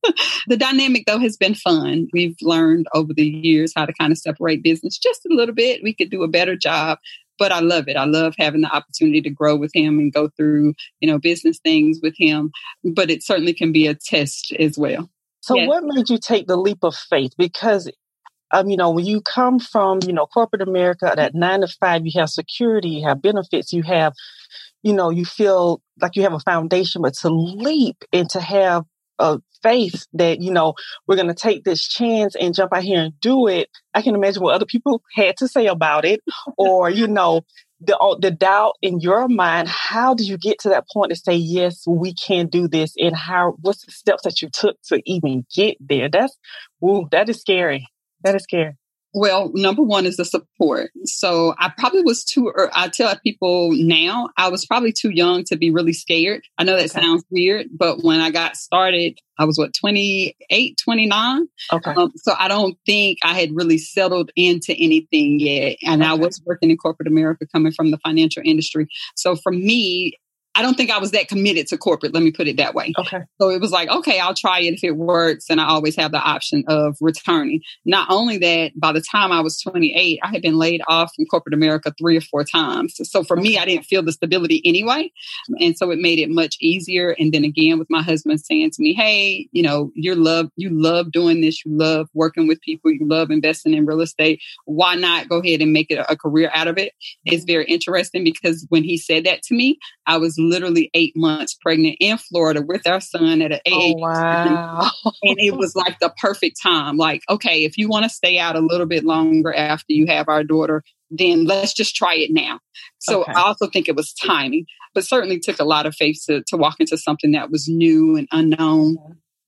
the 0.48 0.58
dynamic 0.58 1.04
though 1.08 1.20
has 1.20 1.38
been 1.38 1.56
fun. 1.56 2.08
We've 2.14 2.38
learned 2.42 2.88
over 2.94 3.14
the 3.14 3.26
years 3.26 3.74
how 3.76 3.86
to 3.86 3.94
kind 3.94 4.12
of 4.12 4.18
separate 4.18 4.64
business 4.64 4.98
just 4.98 5.26
a 5.26 5.34
little 5.34 5.56
bit. 5.56 5.84
We 5.84 5.94
could 5.94 6.10
do 6.10 6.24
a 6.24 6.28
better 6.28 6.56
job 6.56 7.00
but 7.42 7.52
I 7.52 7.60
love 7.60 7.88
it. 7.88 7.98
I 7.98 8.06
love 8.06 8.36
having 8.38 8.62
the 8.62 8.68
opportunity 8.68 9.20
to 9.24 9.32
grow 9.32 9.56
with 9.56 9.72
him 9.74 9.98
and 9.98 10.14
go 10.14 10.30
through, 10.38 10.76
you 11.00 11.10
know, 11.10 11.18
business 11.18 11.58
things 11.58 11.98
with 12.00 12.14
him. 12.16 12.52
But 12.84 13.10
it 13.10 13.24
certainly 13.24 13.56
can 13.56 13.72
be 13.72 13.88
a 13.88 13.96
test 13.96 14.54
as 14.60 14.78
well. 14.78 15.10
So, 15.40 15.56
yes. 15.56 15.68
what 15.68 15.84
made 15.84 16.08
you 16.12 16.20
take 16.20 16.46
the 16.46 16.56
leap 16.56 16.84
of 16.84 16.94
faith? 16.94 17.32
Because 17.40 17.90
um, 18.52 18.70
you 18.70 18.78
know, 18.78 18.92
when 18.92 19.06
you 19.06 19.22
come 19.22 19.58
from, 19.58 20.02
you 20.06 20.14
know, 20.14 20.28
corporate 20.28 20.62
America, 20.62 21.12
that 21.16 21.34
nine 21.34 21.62
to 21.62 21.68
five, 21.68 22.06
you 22.06 22.12
have 22.20 22.30
security, 22.30 22.90
you 22.90 23.08
have 23.08 23.24
benefits, 23.24 23.74
you 23.74 23.82
have, 23.82 24.14
you 24.84 24.94
know, 24.94 25.10
you 25.10 25.26
feel 25.26 25.82
like 26.00 26.16
you 26.16 26.22
have 26.22 26.34
a 26.34 26.40
foundation, 26.40 27.02
but 27.02 27.16
to 27.22 27.30
leap 27.30 28.04
and 28.14 28.30
to 28.30 28.40
have 28.40 28.84
a 29.22 29.42
faith 29.64 30.08
that, 30.14 30.42
you 30.42 30.52
know, 30.52 30.74
we're 31.08 31.16
going 31.16 31.28
to 31.28 31.34
take 31.34 31.64
this 31.64 31.88
chance 31.88 32.36
and 32.36 32.56
jump 32.56 32.74
out 32.74 32.84
here 32.84 33.00
and 33.00 33.20
do 33.20 33.48
it. 33.48 33.70
I 33.94 34.02
can 34.02 34.16
imagine 34.16 34.44
what 34.44 34.56
other 34.56 34.66
people 34.66 35.04
had 35.16 35.38
to 35.38 35.48
say 35.48 35.68
about 35.68 36.06
it 36.06 36.22
or, 36.58 36.90
you 36.90 37.08
know, 37.08 37.42
the, 37.80 37.98
uh, 37.98 38.16
the 38.20 38.32
doubt 38.32 38.74
in 38.82 39.00
your 39.00 39.28
mind. 39.28 39.68
How 39.68 40.14
did 40.14 40.28
you 40.28 40.38
get 40.38 40.60
to 40.60 40.70
that 40.70 40.86
point 40.92 41.12
to 41.12 41.16
say, 41.16 41.36
yes, 41.36 41.84
we 41.88 42.14
can 42.14 42.48
do 42.48 42.68
this? 42.68 42.94
And 42.98 43.16
how, 43.16 43.56
what's 43.62 43.86
the 43.86 43.92
steps 43.92 44.24
that 44.24 44.42
you 44.42 44.50
took 44.52 44.78
to 44.88 45.02
even 45.06 45.46
get 45.54 45.78
there? 45.80 46.10
That's, 46.10 46.38
ooh, 46.84 47.08
that 47.12 47.30
is 47.30 47.40
scary. 47.40 47.88
That 48.24 48.36
is 48.36 48.44
scary. 48.44 48.78
Well, 49.14 49.52
number 49.54 49.84
one 49.84 50.06
is 50.06 50.18
the 50.18 50.26
support. 50.26 50.92
So 51.04 51.54
I 51.60 51.72
probably 51.78 52.04
was 52.04 52.24
too, 52.24 52.52
I 52.74 52.88
tell 52.88 53.14
people 53.18 53.72
now, 53.74 54.30
I 54.38 54.50
was 54.50 54.66
probably 54.66 54.94
too 54.94 55.10
young 55.10 55.44
to 55.46 55.58
be 55.58 55.70
really 55.70 55.92
scared. 55.92 56.44
I 56.58 56.64
know 56.64 56.78
that 56.78 56.92
okay. 56.92 57.02
sounds 57.02 57.26
weird, 57.30 57.68
but 57.78 58.04
when 58.04 58.22
I 58.22 58.32
got 58.32 58.56
started, 58.56 59.20
I 59.38 59.46
was 59.46 59.58
what, 59.58 59.74
28, 59.74 60.80
29? 60.82 61.48
Okay. 61.74 61.92
Um, 61.92 62.12
so 62.16 62.34
I 62.38 62.48
don't 62.48 62.78
think 62.86 63.18
I 63.24 63.34
had 63.34 63.50
really 63.54 63.78
settled 63.78 64.32
into 64.36 64.74
anything 64.74 65.40
yet. 65.40 65.78
And 65.84 66.02
okay. 66.02 66.12
I 66.12 66.14
was 66.14 66.42
working 66.46 66.70
in 66.70 66.78
corporate 66.78 67.08
America 67.08 67.46
coming 67.52 67.74
from 67.74 67.92
the 67.92 67.98
financial 67.98 68.44
industry. 68.46 68.88
So 69.16 69.36
for 69.36 69.52
me, 69.52 70.14
I 70.54 70.62
don't 70.62 70.76
think 70.76 70.92
I 70.92 70.98
was 70.98 71.12
that 71.12 71.30
committed 71.30 71.68
to 71.68 71.78
corporate. 71.78 72.14
Let 72.14 72.24
me 72.24 72.32
put 72.32 72.48
it 72.48 72.58
that 72.58 72.76
way. 72.76 72.94
Okay. 72.98 73.22
So 73.40 73.50
it 73.50 73.62
was 73.62 73.72
like, 73.72 73.90
okay, 73.90 74.20
I'll 74.20 74.34
try 74.34 74.60
it 74.60 74.74
if 74.74 74.84
it 74.84 74.98
works. 74.98 75.46
And 75.50 75.62
I 75.62 75.68
always 75.68 75.96
have 75.96 76.12
the 76.12 76.20
option 76.20 76.66
of 76.68 76.98
returning. 77.00 77.62
Not 77.86 78.08
only 78.10 78.38
that, 78.40 78.74
by 78.76 78.92
the 78.92 79.02
time 79.02 79.32
I 79.32 79.40
was 79.40 79.62
28, 79.62 80.20
I 80.22 80.28
had 80.28 80.42
been 80.42 80.58
laid 80.58 80.82
off 80.88 81.14
from 81.16 81.26
corporate 81.26 81.54
America 81.54 81.94
three 81.98 82.18
or 82.18 82.22
four 82.22 82.44
times. 82.44 82.96
So 83.10 83.24
for 83.24 83.38
me, 83.38 83.58
I 83.58 83.66
didn't 83.66 83.86
feel 83.86 84.04
the 84.04 84.12
stability 84.12 84.62
anyway. 84.66 85.12
And 85.60 85.78
so 85.78 85.90
it 85.92 86.00
made 86.00 86.20
it 86.20 86.30
much 86.30 86.58
easier. 86.60 87.16
And 87.18 87.34
then 87.34 87.46
again, 87.46 87.80
with 87.80 87.90
my 87.90 88.02
husband 88.02 88.42
saying 88.42 88.72
to 88.72 88.82
me, 88.82 88.94
Hey, 88.94 89.48
you 89.54 89.64
know, 89.64 89.92
you 89.96 90.16
love, 90.16 90.50
you 90.58 90.70
love 90.70 91.14
doing 91.14 91.40
this. 91.40 91.64
You 91.64 91.78
love 91.78 92.10
working 92.14 92.48
with 92.48 92.60
people. 92.62 92.92
You 92.92 93.08
love 93.08 93.32
investing 93.32 93.74
in 93.74 93.86
real 93.86 94.02
estate. 94.02 94.42
Why 94.66 94.96
not 94.96 95.30
go 95.30 95.38
ahead 95.38 95.62
and 95.62 95.72
make 95.72 95.92
it 95.92 96.06
a 96.10 96.18
career 96.18 96.52
out 96.54 96.68
of 96.68 96.78
it? 96.78 96.92
It's 97.24 97.44
mm-hmm. 97.44 97.52
very 97.52 97.66
interesting 97.66 98.26
because 98.26 98.66
when 98.70 98.84
he 98.84 98.98
said 98.98 99.24
that 99.24 99.44
to 99.44 99.56
me, 99.56 99.80
I 100.06 100.18
was 100.18 100.38
literally 100.50 100.90
eight 100.94 101.16
months 101.16 101.54
pregnant 101.54 101.98
in 102.00 102.18
Florida 102.18 102.62
with 102.62 102.88
our 102.88 103.02
son 103.02 103.42
at 103.42 103.52
an 103.52 103.60
oh, 103.68 103.82
age. 103.82 103.96
Oh, 103.98 104.02
wow. 104.02 104.92
and 105.24 105.38
it 105.40 105.56
was 105.56 105.76
like 105.76 106.00
the 106.00 106.14
perfect 106.18 106.62
time. 106.62 106.98
Like, 106.98 107.22
okay, 107.30 107.64
if 107.64 107.78
you 107.78 107.88
want 107.88 108.04
to 108.04 108.10
stay 108.10 108.40
out 108.40 108.56
a 108.56 108.62
little 108.62 108.86
bit 108.86 109.04
longer 109.04 109.54
after 109.54 109.94
you 109.94 110.08
have 110.08 110.30
our 110.30 110.44
daughter, 110.44 110.84
then 111.12 111.46
let's 111.46 111.74
just 111.74 111.96
try 111.96 112.16
it 112.16 112.32
now. 112.32 112.60
So 113.00 113.22
okay. 113.22 113.34
I 113.34 113.42
also 113.42 113.68
think 113.68 113.88
it 113.88 113.96
was 113.96 114.14
timing, 114.14 114.66
but 114.94 115.06
certainly 115.06 115.40
took 115.40 115.60
a 115.60 115.66
lot 115.66 115.86
of 115.86 115.96
faith 115.96 116.22
to, 116.28 116.42
to 116.48 116.58
walk 116.58 116.80
into 116.80 116.98
something 116.98 117.34
that 117.34 117.52
was 117.52 117.68
new 117.68 118.16
and 118.16 118.28
unknown. 118.32 118.98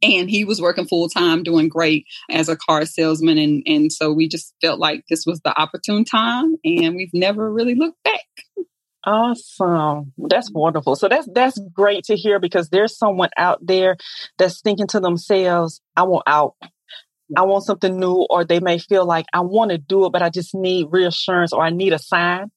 And 0.02 0.30
he 0.30 0.44
was 0.44 0.62
working 0.62 0.86
full 0.86 1.08
time, 1.08 1.44
doing 1.44 1.70
great 1.70 2.06
as 2.30 2.50
a 2.50 2.58
car 2.58 2.86
salesman. 2.86 3.38
And, 3.38 3.64
and 3.66 3.92
so 3.92 4.12
we 4.12 4.28
just 4.28 4.54
felt 4.62 4.78
like 4.78 5.06
this 5.10 5.26
was 5.26 5.40
the 5.40 5.58
opportune 5.58 6.04
time 6.04 6.58
and 6.66 6.96
we've 6.96 7.14
never 7.14 7.52
really 7.52 7.76
looked 7.76 8.04
back. 8.04 8.20
Awesome. 9.06 10.14
That's 10.18 10.50
wonderful. 10.52 10.96
So 10.96 11.10
that's 11.10 11.28
that's 11.34 11.60
great 11.74 12.06
to 12.06 12.16
hear 12.16 12.40
because 12.40 12.70
there's 12.70 12.98
someone 12.98 13.30
out 13.38 13.60
there 13.62 13.98
that's 14.38 14.62
thinking 14.62 14.88
to 14.88 15.00
themselves, 15.00 15.82
I 15.96 16.04
want 16.04 16.24
out. 16.26 16.56
I 17.36 17.44
want 17.44 17.64
something 17.64 18.00
new, 18.00 18.28
or 18.30 18.46
they 18.46 18.60
may 18.60 18.78
feel 18.78 19.06
like 19.06 19.26
I 19.34 19.42
want 19.42 19.72
to 19.72 19.78
do 19.78 20.06
it, 20.06 20.12
but 20.12 20.22
I 20.22 20.30
just 20.30 20.54
need 20.54 20.88
reassurance 20.92 21.54
or 21.54 21.64
I 21.64 21.72
need 21.72 21.94
a 21.94 22.00
sign. 22.00 22.52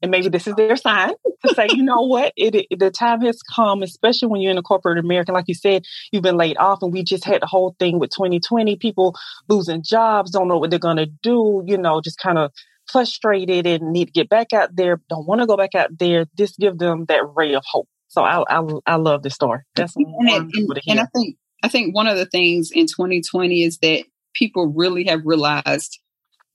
And 0.00 0.10
maybe 0.10 0.28
this 0.28 0.46
is 0.48 0.54
their 0.54 0.76
sign 0.76 1.12
to 1.46 1.54
say, 1.54 1.68
you 1.70 1.82
know 1.82 2.02
what, 2.02 2.32
it, 2.36 2.66
it, 2.70 2.78
the 2.78 2.90
time 2.90 3.20
has 3.22 3.40
come, 3.42 3.82
especially 3.82 4.28
when 4.28 4.40
you're 4.40 4.50
in 4.50 4.58
a 4.58 4.62
corporate 4.62 4.98
America. 4.98 5.32
Like 5.32 5.44
you 5.48 5.54
said, 5.54 5.84
you've 6.10 6.22
been 6.24 6.36
laid 6.36 6.56
off, 6.56 6.82
and 6.82 6.92
we 6.92 7.04
just 7.04 7.24
had 7.24 7.42
the 7.42 7.46
whole 7.46 7.76
thing 7.78 7.98
with 7.98 8.10
2020, 8.10 8.76
people 8.76 9.14
losing 9.48 9.82
jobs, 9.82 10.30
don't 10.32 10.48
know 10.48 10.58
what 10.58 10.70
they're 10.70 10.78
going 10.78 10.96
to 10.96 11.06
do, 11.06 11.62
you 11.66 11.78
know, 11.78 12.00
just 12.00 12.18
kind 12.18 12.38
of 12.38 12.50
frustrated 12.92 13.66
and 13.66 13.92
need 13.92 14.06
to 14.06 14.12
get 14.12 14.28
back 14.28 14.52
out 14.52 14.76
there, 14.76 15.00
don't 15.08 15.26
want 15.26 15.40
to 15.40 15.46
go 15.46 15.56
back 15.56 15.74
out 15.74 15.98
there. 15.98 16.26
This 16.36 16.56
give 16.56 16.78
them 16.78 17.06
that 17.06 17.22
ray 17.34 17.54
of 17.54 17.64
hope. 17.66 17.88
So 18.08 18.22
I 18.22 18.44
I, 18.48 18.62
I 18.86 18.96
love 18.96 19.22
this 19.22 19.34
story. 19.34 19.60
That's 19.74 19.96
and, 19.96 20.06
and, 20.28 20.80
and 20.86 21.00
I 21.00 21.06
think 21.14 21.36
I 21.62 21.68
think 21.68 21.94
one 21.94 22.06
of 22.06 22.18
the 22.18 22.26
things 22.26 22.70
in 22.72 22.86
2020 22.86 23.62
is 23.62 23.78
that 23.78 24.04
people 24.34 24.66
really 24.66 25.04
have 25.04 25.22
realized 25.24 26.00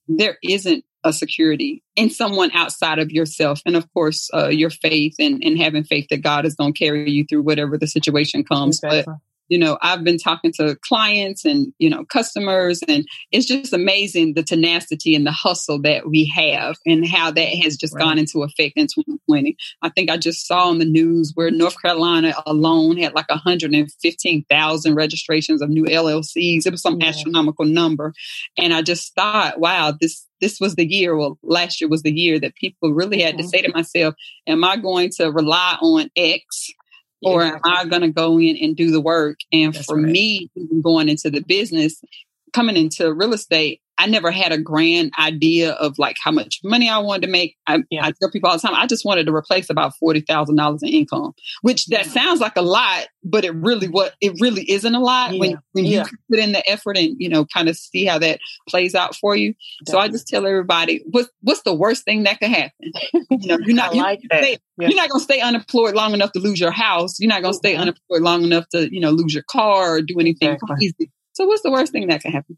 there 0.08 0.38
isn't 0.44 0.84
a 1.04 1.14
security 1.14 1.84
in 1.96 2.10
someone 2.10 2.52
outside 2.54 3.00
of 3.00 3.12
yourself 3.12 3.62
and 3.66 3.76
of 3.76 3.92
course 3.94 4.30
uh, 4.34 4.48
your 4.48 4.70
faith 4.70 5.16
and, 5.20 5.44
and 5.44 5.58
having 5.58 5.84
faith 5.84 6.08
that 6.10 6.22
god 6.22 6.46
is 6.46 6.56
going 6.56 6.74
to 6.74 6.80
carry 6.80 7.10
you 7.10 7.24
through 7.24 7.44
whatever 7.44 7.78
the 7.78 7.88
situation 7.88 8.44
comes 8.44 8.80
exactly. 8.80 9.04
but 9.06 9.16
you 9.50 9.58
know, 9.58 9.78
I've 9.82 10.04
been 10.04 10.18
talking 10.18 10.52
to 10.54 10.76
clients 10.82 11.46
and, 11.46 11.74
you 11.80 11.90
know, 11.90 12.06
customers, 12.06 12.82
and 12.88 13.06
it's 13.32 13.46
just 13.46 13.74
amazing 13.74 14.34
the 14.34 14.44
tenacity 14.44 15.16
and 15.16 15.26
the 15.26 15.32
hustle 15.32 15.82
that 15.82 16.08
we 16.08 16.26
have 16.26 16.76
and 16.86 17.08
how 17.08 17.32
that 17.32 17.50
has 17.64 17.78
just 17.78 17.94
right. 17.94 18.04
gone 18.04 18.20
into 18.20 18.44
effect 18.44 18.74
in 18.76 18.88
2020. 18.88 19.56
I 19.82 19.90
think 19.90 20.10
I 20.10 20.18
just 20.18 20.46
saw 20.48 20.70
on 20.70 20.80
the 20.80 20.86
news 20.86 21.32
where 21.36 21.52
North 21.52 21.82
Carolina 21.82 22.34
alone 22.46 22.98
had 22.98 23.14
like 23.14 23.30
115,000 23.30 24.96
registrations 24.96 25.62
of 25.62 25.70
new 25.70 25.86
LLCs. 25.86 26.66
It 26.66 26.72
was 26.72 26.82
some 26.82 27.00
yeah. 27.00 27.08
astronomical 27.08 27.66
number. 27.66 28.14
And 28.58 28.74
I 28.74 28.82
just 28.82 29.14
thought, 29.16 29.60
wow, 29.60 29.94
this 30.00 30.26
this 30.40 30.60
was 30.60 30.76
the 30.76 30.86
year, 30.86 31.18
well, 31.18 31.40
last 31.42 31.82
year 31.82 31.90
was 31.90 32.04
the 32.04 32.12
year 32.12 32.40
that 32.40 32.56
people 32.56 32.94
really 32.94 33.22
had 33.22 33.38
to 33.40 33.44
say 33.44 33.62
to 33.62 33.72
myself, 33.74 34.14
am 34.46 34.64
I 34.64 34.78
going 34.78 35.10
to 35.18 35.32
rely 35.32 35.78
on 35.82 36.12
X 36.16 36.70
or 37.22 37.44
am 37.44 37.60
I 37.64 37.86
going 37.86 38.02
to 38.04 38.12
go 38.12 38.40
in 38.40 38.58
and 38.58 38.76
do 38.76 38.92
the 38.92 39.02
work? 39.02 39.40
And 39.52 39.74
That's 39.74 39.86
for 39.86 39.96
right. 39.96 40.06
me, 40.06 40.50
going 40.82 41.10
into 41.10 41.30
the 41.30 41.42
business, 41.42 42.02
coming 42.54 42.78
into 42.78 43.14
real 43.14 43.34
estate, 43.34 43.82
I 43.98 44.08
never 44.08 44.32
had 44.32 44.52
a 44.52 44.58
grand 44.58 45.12
idea 45.18 45.72
of 45.72 45.98
like 45.98 46.18
how 46.24 46.32
much 46.32 46.60
money 46.64 46.90
I 46.90 47.00
wanted 47.00 47.26
to 47.28 47.32
make. 47.32 47.56
I, 47.66 47.84
yeah. 47.90 48.06
I 48.06 48.12
tell 48.12 48.30
people 48.32 48.50
all 48.50 48.58
the 48.58 48.62
time, 48.62 48.76
I 48.76 48.88
just 48.88 49.06
wanted 49.06 49.26
to 49.26 49.34
replace 49.34 49.70
about 49.70 49.94
forty 50.00 50.22
thousand 50.22 50.56
dollars 50.56 50.84
in 50.84 50.90
income, 50.90 51.34
which 51.62 51.88
that 51.88 52.06
sounds 52.06 52.40
like 52.40 52.56
a 52.56 52.62
lot, 52.62 53.08
but 53.24 53.46
it 53.46 53.56
really 53.56 53.88
what 53.88 54.14
it 54.22 54.34
really 54.40 54.70
isn't 54.70 54.94
a 54.94 55.00
lot 55.00 55.34
yeah. 55.34 55.40
when 55.40 55.60
when 55.72 55.86
yeah. 55.86 56.06
you 56.06 56.18
put 56.30 56.40
in 56.40 56.52
the 56.52 56.70
effort 56.70 56.98
and 56.98 57.16
you 57.20 57.30
know 57.30 57.46
kind 57.46 57.70
of 57.70 57.76
see 57.76 58.06
how 58.06 58.20
that 58.20 58.40
plays 58.70 58.96
out 58.96 59.16
for 59.16 59.36
you. 59.36 59.54
Definitely. 59.86 59.92
So 59.92 59.98
I 60.00 60.08
just 60.10 60.28
tell 60.28 60.46
everybody, 60.46 61.04
what's 61.10 61.30
what's 61.42 61.62
the 61.64 61.74
worst 61.74 62.04
thing 62.04 62.24
that 62.24 62.40
could 62.40 62.50
happen? 62.50 62.92
You 63.30 63.48
know, 63.48 63.58
you're 63.66 63.76
not 63.76 63.96
like 63.96 64.22
stay, 64.26 64.58
you're 64.78 64.96
not 64.96 65.10
going 65.10 65.20
to 65.20 65.24
stay 65.24 65.42
unemployed 65.42 65.96
long 65.96 66.14
enough 66.14 66.32
to 66.34 66.40
lose 66.40 66.60
your 66.60 66.72
house. 66.72 67.20
You're 67.20 67.30
not 67.30 67.42
going 67.42 67.54
to 67.54 67.58
stay 67.58 67.76
unemployed 67.76 68.22
long 68.22 68.44
enough 68.44 68.68
to 68.70 68.94
you 68.94 69.02
know 69.02 69.12
lose 69.12 69.34
your 69.34 69.44
car 69.44 69.96
or 69.96 70.02
do 70.02 70.20
anything 70.20 70.52
exactly. 70.52 70.76
crazy. 70.76 71.12
So 71.34 71.46
what's 71.46 71.62
the 71.62 71.72
worst 71.72 71.92
thing 71.92 72.08
that 72.08 72.22
can 72.22 72.32
happen? 72.32 72.58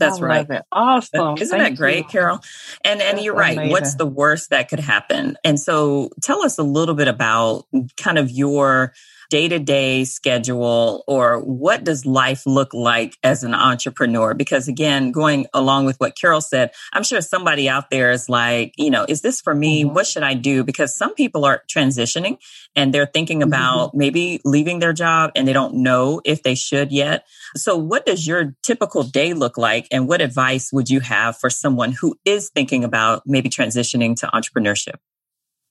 That's 0.00 0.20
right. 0.20 0.48
Awesome. 0.72 1.36
Isn't 1.38 1.58
Thank 1.58 1.76
that 1.76 1.78
great, 1.78 2.04
you. 2.04 2.10
Carol? 2.10 2.40
And 2.84 3.00
and 3.00 3.16
That's 3.16 3.24
you're 3.24 3.34
right. 3.34 3.56
Amazing. 3.56 3.70
What's 3.70 3.94
the 3.94 4.06
worst 4.06 4.50
that 4.50 4.68
could 4.68 4.80
happen? 4.80 5.36
And 5.44 5.60
so 5.60 6.10
tell 6.20 6.42
us 6.42 6.58
a 6.58 6.62
little 6.62 6.94
bit 6.94 7.08
about 7.08 7.66
kind 7.96 8.18
of 8.18 8.30
your 8.30 8.92
day 9.30 9.48
to 9.48 9.58
day 9.58 10.04
schedule 10.04 11.04
or 11.06 11.38
what 11.40 11.84
does 11.84 12.04
life 12.04 12.42
look 12.46 12.74
like 12.74 13.16
as 13.22 13.42
an 13.44 13.54
entrepreneur? 13.54 14.34
Because 14.34 14.68
again, 14.68 15.12
going 15.12 15.46
along 15.54 15.86
with 15.86 15.96
what 15.98 16.16
Carol 16.16 16.40
said, 16.40 16.72
I'm 16.92 17.04
sure 17.04 17.20
somebody 17.20 17.68
out 17.68 17.88
there 17.90 18.10
is 18.10 18.28
like, 18.28 18.74
you 18.76 18.90
know, 18.90 19.06
is 19.08 19.22
this 19.22 19.40
for 19.40 19.54
me? 19.54 19.84
Mm-hmm. 19.84 19.94
What 19.94 20.06
should 20.06 20.24
I 20.24 20.34
do? 20.34 20.64
Because 20.64 20.94
some 20.94 21.14
people 21.14 21.44
are 21.44 21.62
transitioning 21.72 22.38
and 22.74 22.92
they're 22.92 23.06
thinking 23.06 23.42
about 23.42 23.88
mm-hmm. 23.88 23.98
maybe 23.98 24.40
leaving 24.44 24.80
their 24.80 24.92
job 24.92 25.30
and 25.36 25.46
they 25.46 25.52
don't 25.52 25.76
know 25.76 26.20
if 26.24 26.42
they 26.42 26.56
should 26.56 26.92
yet. 26.92 27.24
So 27.56 27.76
what 27.76 28.04
does 28.04 28.26
your 28.26 28.56
typical 28.62 29.04
day 29.04 29.32
look 29.32 29.56
like? 29.56 29.86
And 29.92 30.08
what 30.08 30.20
advice 30.20 30.72
would 30.72 30.90
you 30.90 31.00
have 31.00 31.38
for 31.38 31.48
someone 31.48 31.92
who 31.92 32.16
is 32.24 32.50
thinking 32.50 32.84
about 32.84 33.22
maybe 33.26 33.48
transitioning 33.48 34.16
to 34.16 34.26
entrepreneurship? 34.26 34.96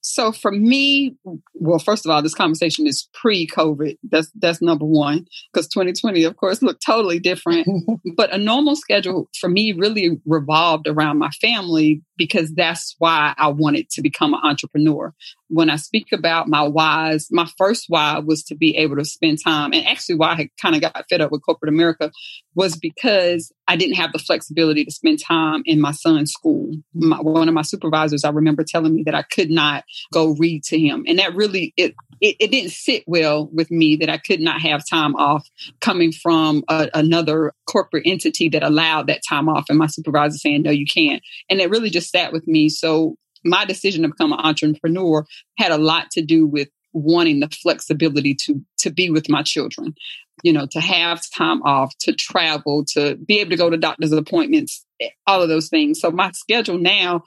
So 0.01 0.31
for 0.31 0.51
me, 0.51 1.15
well, 1.53 1.79
first 1.79 2.05
of 2.05 2.11
all, 2.11 2.21
this 2.21 2.33
conversation 2.33 2.87
is 2.87 3.09
pre-COVID. 3.13 3.97
That's 4.09 4.31
that's 4.35 4.61
number 4.61 4.85
one 4.85 5.25
because 5.51 5.67
2020, 5.67 6.23
of 6.23 6.37
course, 6.37 6.61
looked 6.61 6.85
totally 6.85 7.19
different. 7.19 7.67
but 8.15 8.33
a 8.33 8.37
normal 8.37 8.75
schedule 8.75 9.29
for 9.39 9.49
me 9.49 9.73
really 9.73 10.19
revolved 10.25 10.87
around 10.87 11.17
my 11.17 11.29
family 11.41 12.01
because 12.17 12.53
that's 12.53 12.95
why 12.99 13.33
I 13.37 13.49
wanted 13.49 13.89
to 13.91 14.01
become 14.01 14.33
an 14.33 14.41
entrepreneur. 14.43 15.13
When 15.49 15.69
I 15.69 15.75
speak 15.75 16.11
about 16.11 16.47
my 16.47 16.67
whys, 16.67 17.27
my 17.31 17.47
first 17.57 17.85
why 17.87 18.19
was 18.19 18.43
to 18.45 18.55
be 18.55 18.77
able 18.77 18.97
to 18.97 19.05
spend 19.05 19.39
time. 19.43 19.73
And 19.73 19.85
actually, 19.85 20.15
why 20.15 20.33
I 20.33 20.49
kind 20.61 20.75
of 20.75 20.81
got 20.81 21.05
fed 21.09 21.21
up 21.21 21.31
with 21.31 21.43
corporate 21.43 21.73
America 21.73 22.11
was 22.55 22.75
because 22.75 23.51
I 23.67 23.75
didn't 23.75 23.95
have 23.95 24.11
the 24.11 24.19
flexibility 24.19 24.83
to 24.83 24.91
spend 24.91 25.19
time 25.23 25.61
in 25.65 25.79
my 25.79 25.91
son's 25.91 26.31
school. 26.31 26.67
Mm-hmm. 26.67 27.09
My, 27.09 27.21
one 27.21 27.47
of 27.47 27.53
my 27.53 27.61
supervisors, 27.61 28.23
I 28.23 28.31
remember 28.31 28.63
telling 28.63 28.93
me 28.93 29.03
that 29.03 29.15
I 29.15 29.21
could 29.21 29.49
not 29.49 29.83
go 30.11 30.35
read 30.35 30.63
to 30.65 30.79
him. 30.79 31.05
And 31.07 31.19
that 31.19 31.35
really, 31.35 31.73
it, 31.77 31.93
it, 32.19 32.35
it 32.39 32.51
didn't 32.51 32.71
sit 32.71 33.03
well 33.07 33.47
with 33.51 33.69
me 33.71 33.95
that 33.97 34.09
I 34.09 34.17
could 34.17 34.39
not 34.39 34.61
have 34.61 34.81
time 34.89 35.15
off 35.15 35.47
coming 35.81 36.11
from 36.11 36.63
a, 36.67 36.89
another 36.93 37.53
corporate 37.67 38.03
entity 38.05 38.49
that 38.49 38.63
allowed 38.63 39.07
that 39.07 39.21
time 39.27 39.47
off. 39.47 39.65
And 39.69 39.77
my 39.77 39.87
supervisor 39.87 40.37
saying, 40.37 40.63
no, 40.63 40.71
you 40.71 40.85
can't. 40.85 41.21
And 41.49 41.61
it 41.61 41.69
really 41.69 41.89
just 41.89 42.09
sat 42.09 42.33
with 42.33 42.47
me. 42.47 42.69
So 42.69 43.15
my 43.43 43.65
decision 43.65 44.03
to 44.03 44.09
become 44.09 44.33
an 44.33 44.39
entrepreneur 44.39 45.25
had 45.57 45.71
a 45.71 45.77
lot 45.77 46.11
to 46.11 46.21
do 46.21 46.45
with 46.47 46.69
wanting 46.93 47.39
the 47.39 47.49
flexibility 47.49 48.33
to 48.33 48.61
to 48.77 48.89
be 48.89 49.09
with 49.09 49.29
my 49.29 49.43
children 49.43 49.93
you 50.43 50.51
know 50.51 50.65
to 50.65 50.79
have 50.79 51.21
time 51.35 51.61
off 51.63 51.93
to 51.99 52.13
travel 52.13 52.83
to 52.83 53.15
be 53.15 53.39
able 53.39 53.51
to 53.51 53.57
go 53.57 53.69
to 53.69 53.77
doctor's 53.77 54.11
appointments 54.11 54.85
eh, 55.01 55.09
all 55.27 55.41
of 55.41 55.49
those 55.49 55.69
things. 55.69 55.99
So 55.99 56.11
my 56.11 56.31
schedule 56.31 56.77
now 56.77 57.23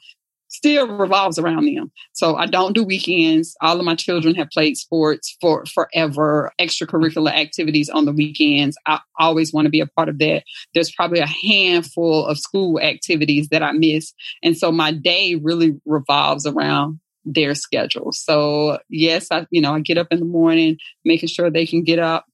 still 0.53 0.87
revolves 0.87 1.39
around 1.39 1.65
them. 1.65 1.91
So 2.13 2.37
I 2.37 2.47
don't 2.47 2.75
do 2.75 2.85
weekends. 2.85 3.57
All 3.63 3.79
of 3.79 3.87
my 3.87 3.95
children 3.95 4.35
have 4.35 4.51
played 4.51 4.77
sports 4.77 5.37
for 5.41 5.65
forever, 5.67 6.53
extracurricular 6.61 7.33
activities 7.33 7.89
on 7.89 8.05
the 8.05 8.13
weekends. 8.13 8.77
I 8.87 9.01
always 9.19 9.53
want 9.53 9.65
to 9.65 9.71
be 9.71 9.81
a 9.81 9.87
part 9.87 10.11
of 10.11 10.19
that. 10.19 10.45
There's 10.75 10.93
probably 10.93 11.21
a 11.21 11.27
handful 11.27 12.27
of 12.27 12.39
school 12.39 12.79
activities 12.81 13.49
that 13.49 13.63
I 13.63 13.73
miss. 13.73 14.13
And 14.43 14.57
so 14.57 14.71
my 14.71 14.93
day 14.93 15.37
really 15.37 15.81
revolves 15.87 16.47
around 16.47 17.01
their 17.25 17.55
schedule. 17.55 18.13
So 18.13 18.79
yes, 18.91 19.29
I, 19.31 19.47
you 19.51 19.61
know, 19.61 19.75
I 19.75 19.81
get 19.81 19.99
up 19.99 20.09
in 20.11 20.19
the 20.19 20.27
morning, 20.27 20.77
making 21.05 21.29
sure 21.29 21.51
they 21.51 21.67
can 21.67 21.83
get 21.83 21.99
up, 21.99 22.27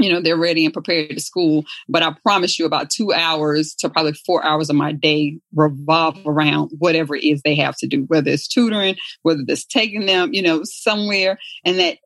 you 0.00 0.12
know, 0.12 0.20
they're 0.20 0.36
ready 0.36 0.64
and 0.64 0.74
prepared 0.74 1.10
to 1.10 1.20
school. 1.20 1.64
But 1.88 2.02
I 2.02 2.14
promise 2.22 2.58
you 2.58 2.66
about 2.66 2.90
two 2.90 3.12
hours 3.12 3.74
to 3.76 3.88
probably 3.88 4.12
four 4.12 4.44
hours 4.44 4.70
of 4.70 4.76
my 4.76 4.92
day 4.92 5.38
revolve 5.54 6.18
around 6.26 6.70
whatever 6.78 7.14
it 7.14 7.24
is 7.24 7.42
they 7.42 7.54
have 7.56 7.76
to 7.78 7.86
do, 7.86 8.04
whether 8.08 8.30
it's 8.30 8.48
tutoring, 8.48 8.96
whether 9.22 9.42
it's 9.46 9.64
taking 9.64 10.06
them, 10.06 10.32
you 10.32 10.42
know, 10.42 10.62
somewhere. 10.64 11.38
And 11.64 11.78
that, 11.78 11.98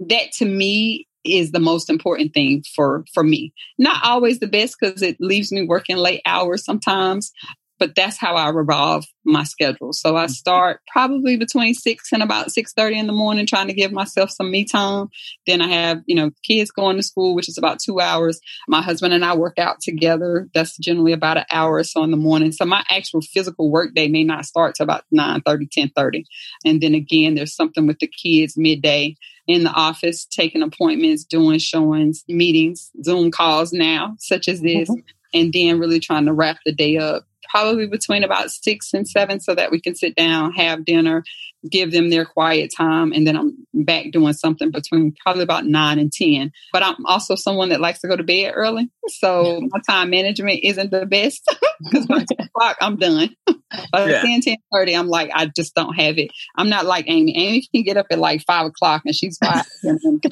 that 0.00 0.32
to 0.38 0.44
me 0.44 1.06
is 1.24 1.52
the 1.52 1.60
most 1.60 1.90
important 1.90 2.32
thing 2.32 2.62
for 2.74 3.04
for 3.12 3.24
me 3.24 3.52
not 3.76 4.02
always 4.04 4.38
the 4.38 4.46
best 4.46 4.76
because 4.80 5.02
it 5.02 5.16
leaves 5.20 5.50
me 5.50 5.66
working 5.66 5.96
late 5.96 6.22
hours 6.24 6.64
sometimes 6.64 7.32
but 7.78 7.94
that's 7.94 8.18
how 8.18 8.34
I 8.34 8.48
revolve 8.48 9.04
my 9.24 9.44
schedule. 9.44 9.92
So 9.92 10.16
I 10.16 10.24
mm-hmm. 10.24 10.32
start 10.32 10.80
probably 10.90 11.36
between 11.36 11.74
six 11.74 12.12
and 12.12 12.22
about 12.22 12.50
six 12.50 12.72
thirty 12.72 12.98
in 12.98 13.06
the 13.06 13.12
morning, 13.12 13.46
trying 13.46 13.68
to 13.68 13.74
give 13.74 13.92
myself 13.92 14.30
some 14.30 14.50
me 14.50 14.64
time. 14.64 15.08
Then 15.46 15.60
I 15.60 15.68
have, 15.68 16.02
you 16.06 16.14
know, 16.14 16.30
kids 16.42 16.70
going 16.70 16.96
to 16.96 17.02
school, 17.02 17.34
which 17.34 17.48
is 17.48 17.58
about 17.58 17.78
two 17.80 18.00
hours. 18.00 18.40
My 18.66 18.82
husband 18.82 19.14
and 19.14 19.24
I 19.24 19.36
work 19.36 19.58
out 19.58 19.80
together. 19.80 20.48
That's 20.54 20.76
generally 20.78 21.12
about 21.12 21.38
an 21.38 21.46
hour 21.50 21.76
or 21.76 21.84
so 21.84 22.02
in 22.02 22.10
the 22.10 22.16
morning. 22.16 22.52
So 22.52 22.64
my 22.64 22.84
actual 22.90 23.20
physical 23.20 23.70
work 23.70 23.94
day 23.94 24.08
may 24.08 24.24
not 24.24 24.44
start 24.44 24.74
till 24.74 24.84
about 24.84 25.04
9 25.10 25.42
30, 25.42 25.68
10 25.70 25.90
30. 25.94 26.24
And 26.64 26.80
then 26.80 26.94
again, 26.94 27.34
there's 27.34 27.54
something 27.54 27.86
with 27.86 27.98
the 27.98 28.08
kids 28.08 28.56
midday 28.56 29.16
in 29.48 29.64
the 29.64 29.70
office, 29.70 30.26
taking 30.26 30.62
appointments, 30.62 31.24
doing 31.24 31.58
showings, 31.58 32.22
meetings, 32.28 32.90
Zoom 33.02 33.30
calls 33.30 33.72
now, 33.72 34.14
such 34.18 34.46
as 34.46 34.60
this, 34.60 34.90
mm-hmm. 34.90 35.00
And 35.34 35.52
then 35.52 35.78
really 35.78 36.00
trying 36.00 36.26
to 36.26 36.32
wrap 36.32 36.58
the 36.64 36.72
day 36.72 36.96
up 36.96 37.24
probably 37.48 37.86
between 37.86 38.24
about 38.24 38.50
six 38.50 38.92
and 38.92 39.08
seven 39.08 39.40
so 39.40 39.54
that 39.54 39.70
we 39.70 39.80
can 39.80 39.94
sit 39.94 40.14
down, 40.14 40.52
have 40.52 40.84
dinner, 40.84 41.24
give 41.68 41.90
them 41.90 42.10
their 42.10 42.24
quiet 42.24 42.72
time, 42.76 43.12
and 43.12 43.26
then 43.26 43.36
I'm 43.36 43.66
back 43.74 44.10
doing 44.12 44.32
something 44.32 44.70
between 44.70 45.14
probably 45.22 45.42
about 45.42 45.66
nine 45.66 45.98
and 45.98 46.12
10. 46.12 46.52
But 46.72 46.82
I'm 46.82 47.04
also 47.06 47.34
someone 47.34 47.70
that 47.70 47.80
likes 47.80 48.00
to 48.00 48.08
go 48.08 48.16
to 48.16 48.22
bed 48.22 48.52
early. 48.54 48.90
So 49.08 49.60
my 49.70 49.80
time 49.88 50.10
management 50.10 50.60
isn't 50.62 50.90
the 50.90 51.06
best 51.06 51.42
because 51.84 52.06
by 52.06 52.18
10 52.18 52.26
o'clock, 52.46 52.76
I'm 52.80 52.96
done. 52.96 53.30
By 53.92 54.08
yeah. 54.08 54.22
10, 54.22 54.40
10 54.40 54.56
30, 54.72 54.96
I'm 54.96 55.08
like, 55.08 55.30
I 55.34 55.44
just 55.44 55.74
don't 55.74 55.92
have 55.92 56.16
it. 56.16 56.30
I'm 56.56 56.70
not 56.70 56.86
like 56.86 57.04
Amy. 57.06 57.36
Amy 57.36 57.68
can 57.70 57.82
get 57.82 57.98
up 57.98 58.06
at 58.10 58.18
like 58.18 58.42
five 58.46 58.64
o'clock 58.64 59.02
and 59.04 59.14
she's 59.14 59.36
five. 59.36 59.66
and 59.82 60.24